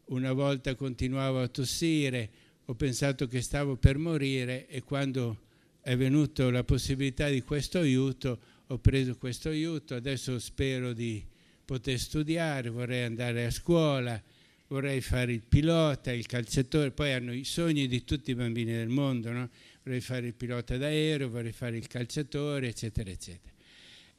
una 0.06 0.32
volta 0.32 0.74
continuavo 0.74 1.42
a 1.42 1.48
tossire, 1.48 2.30
ho 2.64 2.74
pensato 2.74 3.26
che 3.26 3.42
stavo 3.42 3.76
per 3.76 3.98
morire 3.98 4.66
e 4.66 4.82
quando 4.82 5.48
è 5.82 5.96
venuta 5.96 6.50
la 6.50 6.64
possibilità 6.64 7.28
di 7.28 7.42
questo 7.42 7.78
aiuto, 7.78 8.38
ho 8.66 8.78
preso 8.78 9.16
questo 9.16 9.50
aiuto, 9.50 9.94
adesso 9.94 10.38
spero 10.38 10.92
di 10.92 11.22
poter 11.64 11.98
studiare, 11.98 12.70
vorrei 12.70 13.04
andare 13.04 13.44
a 13.44 13.50
scuola, 13.50 14.20
vorrei 14.68 15.00
fare 15.02 15.32
il 15.32 15.42
pilota, 15.46 16.12
il 16.12 16.26
calciatore, 16.26 16.92
poi 16.92 17.12
hanno 17.12 17.34
i 17.34 17.44
sogni 17.44 17.86
di 17.88 18.04
tutti 18.04 18.30
i 18.30 18.34
bambini 18.34 18.72
del 18.72 18.88
mondo, 18.88 19.32
no? 19.32 19.50
vorrei 19.82 20.00
fare 20.00 20.28
il 20.28 20.34
pilota 20.34 20.76
d'aereo, 20.78 21.28
vorrei 21.28 21.52
fare 21.52 21.76
il 21.76 21.86
calciatore, 21.86 22.68
eccetera, 22.68 23.10
eccetera. 23.10 23.52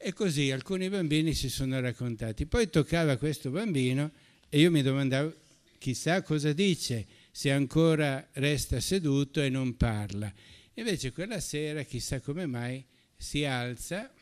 E 0.04 0.12
così 0.12 0.50
alcuni 0.50 0.88
bambini 0.88 1.32
si 1.32 1.48
sono 1.48 1.78
raccontati. 1.80 2.46
Poi 2.46 2.68
toccava 2.68 3.16
questo 3.16 3.50
bambino 3.50 4.10
e 4.48 4.58
io 4.58 4.70
mi 4.70 4.82
domandavo, 4.82 5.32
chissà 5.78 6.22
cosa 6.22 6.52
dice, 6.52 7.06
se 7.30 7.52
ancora 7.52 8.28
resta 8.32 8.80
seduto 8.80 9.40
e 9.40 9.48
non 9.48 9.76
parla. 9.76 10.32
Invece 10.74 11.12
quella 11.12 11.38
sera, 11.38 11.84
chissà 11.84 12.20
come 12.20 12.46
mai, 12.46 12.84
si 13.16 13.44
alza 13.44 14.12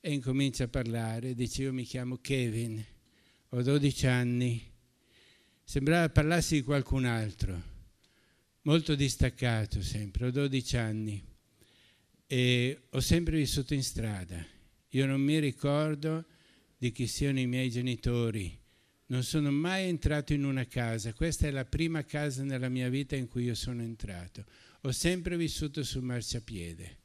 e 0.00 0.12
incomincia 0.12 0.64
a 0.64 0.68
parlare. 0.68 1.34
Dice, 1.34 1.62
io 1.62 1.72
mi 1.74 1.84
chiamo 1.84 2.16
Kevin, 2.16 2.82
ho 3.50 3.62
12 3.62 4.06
anni 4.06 4.72
sembrava 5.64 6.10
parlassi 6.10 6.56
di 6.56 6.62
qualcun 6.62 7.06
altro, 7.06 7.60
molto 8.62 8.94
distaccato 8.94 9.82
sempre, 9.82 10.26
ho 10.26 10.30
12 10.30 10.76
anni 10.76 11.24
e 12.26 12.82
ho 12.90 13.00
sempre 13.00 13.36
vissuto 13.38 13.74
in 13.74 13.82
strada. 13.82 14.53
Io 14.94 15.06
non 15.06 15.20
mi 15.20 15.40
ricordo 15.40 16.24
di 16.78 16.92
chi 16.92 17.08
siano 17.08 17.40
i 17.40 17.46
miei 17.46 17.68
genitori, 17.68 18.56
non 19.06 19.24
sono 19.24 19.50
mai 19.50 19.88
entrato 19.88 20.32
in 20.32 20.44
una 20.44 20.66
casa, 20.66 21.12
questa 21.12 21.48
è 21.48 21.50
la 21.50 21.64
prima 21.64 22.04
casa 22.04 22.44
nella 22.44 22.68
mia 22.68 22.88
vita 22.88 23.16
in 23.16 23.26
cui 23.26 23.44
io 23.44 23.56
sono 23.56 23.82
entrato. 23.82 24.44
Ho 24.82 24.92
sempre 24.92 25.36
vissuto 25.36 25.82
sul 25.82 26.02
marciapiede. 26.02 26.98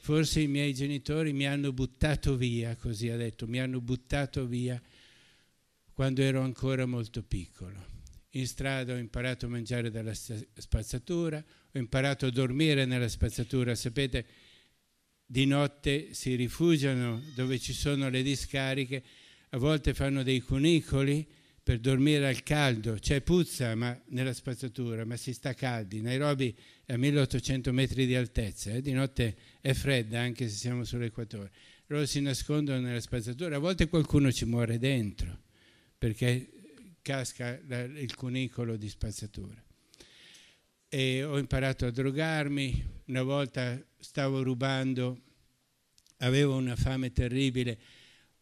Forse 0.00 0.40
i 0.40 0.48
miei 0.48 0.74
genitori 0.74 1.32
mi 1.32 1.46
hanno 1.46 1.72
buttato 1.72 2.36
via, 2.36 2.76
così 2.76 3.08
ha 3.08 3.16
detto, 3.16 3.46
mi 3.46 3.58
hanno 3.58 3.80
buttato 3.80 4.46
via 4.46 4.80
quando 5.94 6.20
ero 6.20 6.42
ancora 6.42 6.84
molto 6.84 7.22
piccolo. 7.22 7.86
In 8.34 8.46
strada 8.46 8.92
ho 8.92 8.98
imparato 8.98 9.46
a 9.46 9.48
mangiare 9.48 9.90
dalla 9.90 10.14
spazzatura, 10.14 11.42
ho 11.72 11.78
imparato 11.78 12.26
a 12.26 12.30
dormire 12.30 12.84
nella 12.84 13.08
spazzatura. 13.08 13.74
Sapete, 13.74 14.26
di 15.30 15.46
notte 15.46 16.12
si 16.12 16.34
rifugiano 16.34 17.22
dove 17.36 17.60
ci 17.60 17.72
sono 17.72 18.08
le 18.08 18.20
discariche, 18.20 19.00
a 19.50 19.58
volte 19.58 19.94
fanno 19.94 20.24
dei 20.24 20.40
cunicoli 20.40 21.24
per 21.62 21.78
dormire 21.78 22.26
al 22.26 22.42
caldo, 22.42 22.94
c'è 22.94 23.20
puzza 23.20 23.72
ma, 23.76 23.96
nella 24.08 24.32
spazzatura, 24.32 25.04
ma 25.04 25.14
si 25.14 25.32
sta 25.32 25.54
caldi. 25.54 26.00
Nairobi 26.00 26.52
è 26.84 26.94
a 26.94 26.96
1800 26.96 27.72
metri 27.72 28.06
di 28.06 28.16
altezza, 28.16 28.72
eh? 28.72 28.82
di 28.82 28.90
notte 28.90 29.36
è 29.60 29.72
fredda 29.72 30.18
anche 30.18 30.48
se 30.48 30.56
siamo 30.56 30.82
sull'equatore. 30.82 31.52
Loro 31.86 32.06
si 32.06 32.20
nascondono 32.20 32.80
nella 32.80 32.98
spazzatura, 32.98 33.54
a 33.54 33.60
volte 33.60 33.86
qualcuno 33.86 34.32
ci 34.32 34.46
muore 34.46 34.78
dentro 34.78 35.42
perché 35.96 36.50
casca 37.02 37.50
il 37.50 38.14
cunicolo 38.16 38.76
di 38.76 38.88
spazzatura. 38.88 39.62
E 40.92 41.22
ho 41.22 41.38
imparato 41.38 41.86
a 41.86 41.92
drogarmi, 41.92 43.02
una 43.06 43.22
volta 43.22 43.80
stavo 44.00 44.42
rubando, 44.42 45.20
avevo 46.18 46.56
una 46.56 46.74
fame 46.74 47.12
terribile, 47.12 47.78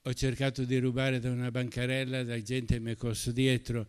ho 0.00 0.14
cercato 0.14 0.64
di 0.64 0.78
rubare 0.78 1.20
da 1.20 1.30
una 1.30 1.50
bancarella, 1.50 2.22
la 2.22 2.40
gente 2.40 2.80
mi 2.80 2.92
è 2.92 2.96
corso 2.96 3.32
dietro, 3.32 3.86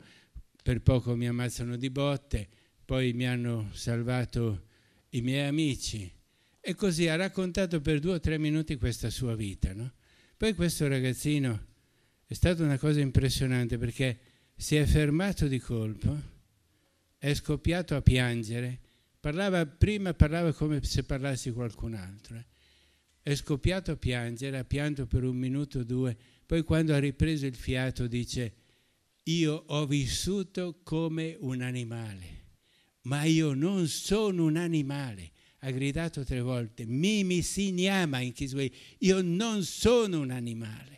per 0.62 0.82
poco 0.82 1.16
mi 1.16 1.26
ammazzano 1.26 1.78
di 1.78 1.89
botte, 1.89 2.49
poi 2.84 3.14
mi 3.14 3.26
hanno 3.26 3.70
salvato 3.72 4.66
i 5.12 5.22
miei 5.22 5.47
amici. 5.47 6.12
E 6.60 6.76
così 6.76 7.07
ha 7.07 7.16
raccontato 7.16 7.80
per 7.80 7.99
due 7.99 8.16
o 8.16 8.20
tre 8.20 8.38
minuti 8.38 8.76
questa 8.76 9.10
sua 9.10 9.36
vita. 9.36 9.74
No? 9.74 9.93
Poi 10.36 10.53
questo 10.53 10.86
ragazzino 10.86 11.68
è 12.26 12.34
stata 12.34 12.62
una 12.62 12.78
cosa 12.78 12.99
impressionante 12.99 13.78
perché 13.78 14.20
si 14.53 14.76
è 14.76 14.86
fermato 14.86 15.47
di 15.47 15.60
colpo, 15.60 16.39
è 17.20 17.32
scoppiato 17.36 17.95
a 17.95 18.01
piangere, 18.01 18.80
parlava, 19.20 19.67
prima 19.67 20.15
parlava 20.15 20.51
come 20.53 20.82
se 20.82 21.03
parlassi 21.03 21.51
qualcun 21.51 21.93
altro. 21.93 22.36
Eh 22.38 22.45
è 23.22 23.36
scoppiato 23.36 23.91
a 23.91 23.95
piangere, 23.95 24.57
ha 24.57 24.63
pianto 24.63 25.05
per 25.05 25.24
un 25.24 25.36
minuto 25.36 25.80
o 25.80 25.84
due, 25.84 26.17
poi 26.45 26.63
quando 26.63 26.95
ha 26.95 26.97
ripreso 26.97 27.45
il 27.45 27.55
fiato 27.55 28.07
dice, 28.07 28.53
io 29.24 29.53
ho 29.67 29.86
vissuto 29.86 30.80
come 30.82 31.38
un 31.41 31.61
animale, 31.61 32.45
ma 33.01 33.24
io 33.26 33.53
non 33.53 33.88
sono 33.88 34.45
un 34.45 34.55
animale. 34.55 35.32
Ha 35.59 35.72
gridato 35.72 36.24
tre 36.24 36.39
volte, 36.39 36.86
Mimi 36.86 37.41
si 37.41 37.74
chiama 37.76 38.20
in 38.20 38.32
Kiswahili, 38.32 38.76
io 38.99 39.22
non 39.22 39.63
sono 39.63 40.22
un 40.22 40.32
animale. 40.32 40.97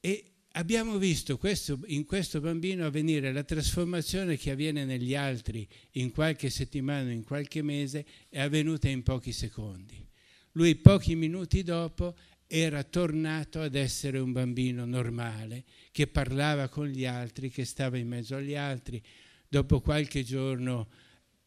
E 0.00 0.33
abbiamo 0.56 0.98
visto 0.98 1.38
questo, 1.38 1.80
in 1.86 2.04
questo 2.04 2.40
bambino 2.40 2.86
avvenire 2.86 3.32
la 3.32 3.42
trasformazione 3.42 4.36
che 4.36 4.50
avviene 4.50 4.84
negli 4.84 5.14
altri 5.14 5.66
in 5.92 6.10
qualche 6.10 6.50
settimana, 6.50 7.10
in 7.10 7.24
qualche 7.24 7.62
mese, 7.62 8.04
è 8.28 8.40
avvenuta 8.40 8.88
in 8.88 9.02
pochi 9.02 9.32
secondi. 9.32 10.06
Lui 10.52 10.76
pochi 10.76 11.16
minuti 11.16 11.62
dopo 11.62 12.14
era 12.46 12.84
tornato 12.84 13.60
ad 13.60 13.74
essere 13.74 14.18
un 14.18 14.32
bambino 14.32 14.84
normale, 14.84 15.64
che 15.90 16.06
parlava 16.06 16.68
con 16.68 16.86
gli 16.86 17.04
altri, 17.04 17.50
che 17.50 17.64
stava 17.64 17.96
in 17.96 18.06
mezzo 18.06 18.36
agli 18.36 18.54
altri. 18.54 19.02
Dopo 19.48 19.80
qualche 19.80 20.22
giorno 20.22 20.88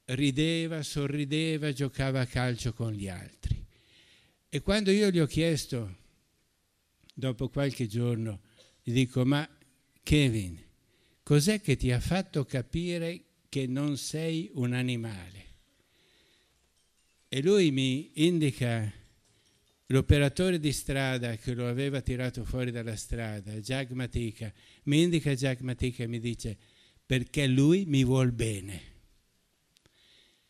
rideva, 0.05 0.84
sorrideva, 0.84 1.72
giocava 1.72 2.22
a 2.22 2.26
calcio 2.26 2.74
con 2.74 2.91
gli 2.91 3.08
altri. 3.08 3.64
E 4.49 4.62
quando 4.62 4.91
io 4.91 5.10
gli 5.10 5.20
ho 5.20 5.26
chiesto, 5.26 5.95
dopo 7.14 7.47
qualche 7.47 7.88
giorno, 7.88 8.41
gli 8.88 8.94
dico, 8.94 9.26
ma 9.26 9.46
Kevin, 10.02 10.58
cos'è 11.22 11.60
che 11.60 11.76
ti 11.76 11.92
ha 11.92 12.00
fatto 12.00 12.46
capire 12.46 13.24
che 13.50 13.68
non 13.68 13.98
sei 13.98 14.50
un 14.54 14.72
animale? 14.72 15.46
E 17.28 17.42
lui 17.42 17.70
mi 17.72 18.12
indica 18.14 18.90
l'operatore 19.88 20.58
di 20.58 20.72
strada 20.72 21.36
che 21.36 21.54
lo 21.54 21.68
aveva 21.68 22.00
tirato 22.00 22.46
fuori 22.46 22.72
dalla 22.72 22.96
strada, 22.96 23.52
Jack 23.56 23.92
Matica, 23.92 24.54
mi 24.84 25.02
indica 25.02 25.36
Jack 25.36 25.60
Matica 25.60 26.04
e 26.04 26.08
mi 26.08 26.22
dice 26.22 26.58
perché 27.06 27.46
lui 27.46 27.84
mi 27.88 28.06
vuol 28.06 28.32
bene. 28.32 28.82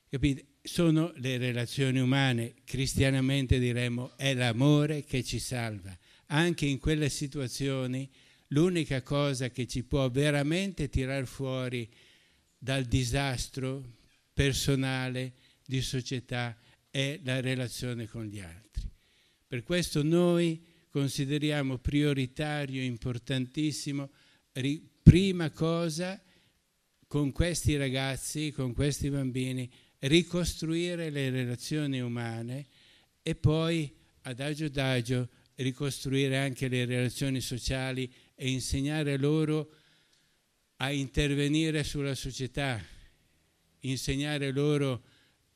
Capite? 0.08 0.46
Sono 0.62 1.12
le 1.16 1.40
relazioni 1.40 2.00
umane, 2.00 2.54
cristianamente 2.66 3.58
diremmo 3.58 4.16
è 4.16 4.36
l'amore 4.36 5.04
che 5.06 5.24
ci 5.24 5.40
salva. 5.40 5.98
Anche 6.28 6.68
in 6.68 6.78
quelle 6.78 7.10
situazioni 7.10 8.08
l'unica 8.50 9.02
cosa 9.02 9.50
che 9.50 9.68
ci 9.68 9.84
può 9.84 10.10
veramente 10.10 10.89
tirar 10.89 11.26
fuori 11.26 11.89
dal 12.58 12.86
disastro 12.86 13.95
personale 14.34 15.34
di 15.66 15.82
società 15.82 16.58
è 16.89 17.20
la 17.24 17.39
relazione 17.39 18.08
con 18.08 18.26
gli 18.26 18.39
altri. 18.39 18.89
Per 19.48 19.64
questo 19.64 20.04
noi 20.04 20.64
consideriamo 20.89 21.78
prioritario, 21.78 22.82
importantissimo, 22.82 24.10
ri, 24.54 24.88
prima 25.04 25.52
cosa 25.52 26.22
con 27.08 27.32
questi 27.32 27.78
ragazzi, 27.78 28.52
con 28.52 28.74
questi 28.74 29.10
bambini, 29.10 29.70
ricostruire 30.00 31.10
le 31.10 31.30
relazioni 31.30 32.02
umane 32.02 32.68
e 33.22 33.36
poi 33.36 33.93
adagio 34.24 34.66
adagio 34.66 35.30
ricostruire 35.56 36.38
anche 36.38 36.68
le 36.68 36.86
relazioni 36.86 37.41
sociali 37.41 38.12
e 38.40 38.50
insegnare 38.50 39.18
loro 39.18 39.74
a 40.78 40.92
intervenire 40.92 41.84
sulla 41.84 42.14
società, 42.14 42.80
insegnare 43.80 44.52
loro, 44.52 45.04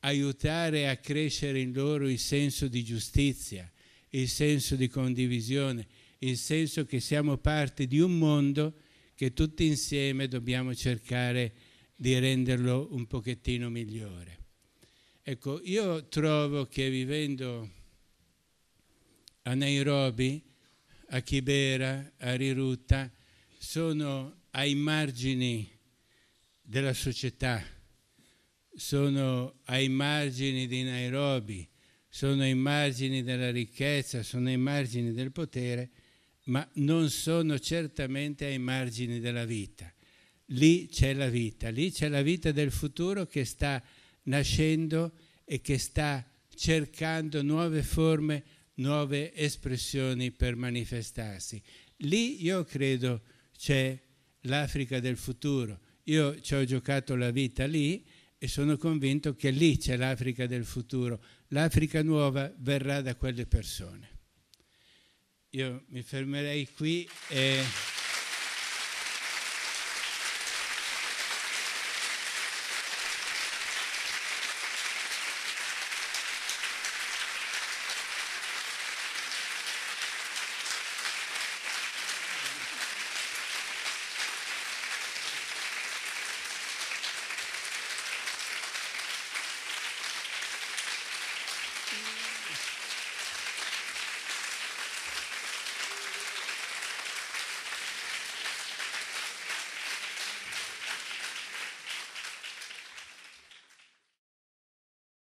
aiutare 0.00 0.88
a 0.88 0.96
crescere 0.96 1.60
in 1.60 1.72
loro 1.72 2.08
il 2.08 2.18
senso 2.18 2.66
di 2.66 2.82
giustizia, 2.82 3.70
il 4.10 4.28
senso 4.28 4.74
di 4.74 4.88
condivisione, 4.88 5.86
il 6.18 6.36
senso 6.36 6.84
che 6.84 6.98
siamo 6.98 7.38
parte 7.38 7.86
di 7.86 8.00
un 8.00 8.18
mondo 8.18 8.74
che 9.14 9.32
tutti 9.32 9.64
insieme 9.64 10.26
dobbiamo 10.26 10.74
cercare 10.74 11.54
di 11.94 12.18
renderlo 12.18 12.88
un 12.90 13.06
pochettino 13.06 13.70
migliore. 13.70 14.38
Ecco, 15.22 15.60
io 15.62 16.08
trovo 16.08 16.66
che 16.66 16.90
vivendo 16.90 17.70
a 19.42 19.54
Nairobi 19.54 20.42
a 21.14 21.20
Kibera, 21.20 22.12
a 22.18 22.34
Rirutta, 22.34 23.10
sono 23.58 24.44
ai 24.52 24.74
margini 24.74 25.70
della 26.60 26.94
società, 26.94 27.62
sono 28.74 29.60
ai 29.64 29.90
margini 29.90 30.66
di 30.66 30.82
Nairobi, 30.82 31.68
sono 32.08 32.42
ai 32.42 32.54
margini 32.54 33.22
della 33.22 33.50
ricchezza, 33.50 34.22
sono 34.22 34.48
ai 34.48 34.56
margini 34.56 35.12
del 35.12 35.32
potere, 35.32 35.90
ma 36.44 36.66
non 36.74 37.10
sono 37.10 37.58
certamente 37.58 38.46
ai 38.46 38.58
margini 38.58 39.20
della 39.20 39.44
vita. 39.44 39.92
Lì 40.46 40.86
c'è 40.86 41.12
la 41.12 41.28
vita, 41.28 41.68
lì 41.68 41.92
c'è 41.92 42.08
la 42.08 42.22
vita 42.22 42.52
del 42.52 42.70
futuro 42.70 43.26
che 43.26 43.44
sta 43.44 43.82
nascendo 44.24 45.12
e 45.44 45.60
che 45.60 45.76
sta 45.76 46.26
cercando 46.54 47.42
nuove 47.42 47.82
forme 47.82 48.44
nuove 48.82 49.32
espressioni 49.32 50.30
per 50.32 50.56
manifestarsi. 50.56 51.62
Lì 51.98 52.42
io 52.42 52.64
credo 52.64 53.22
c'è 53.56 53.98
l'Africa 54.42 55.00
del 55.00 55.16
futuro. 55.16 55.78
Io 56.04 56.40
ci 56.40 56.54
ho 56.54 56.64
giocato 56.64 57.14
la 57.14 57.30
vita 57.30 57.64
lì 57.64 58.04
e 58.36 58.48
sono 58.48 58.76
convinto 58.76 59.34
che 59.34 59.50
lì 59.50 59.78
c'è 59.78 59.96
l'Africa 59.96 60.46
del 60.46 60.64
futuro. 60.64 61.22
L'Africa 61.48 62.02
nuova 62.02 62.52
verrà 62.58 63.00
da 63.00 63.14
quelle 63.14 63.46
persone. 63.46 64.10
Io 65.50 65.84
mi 65.88 66.02
fermerei 66.02 66.68
qui 66.72 67.08
e... 67.28 67.91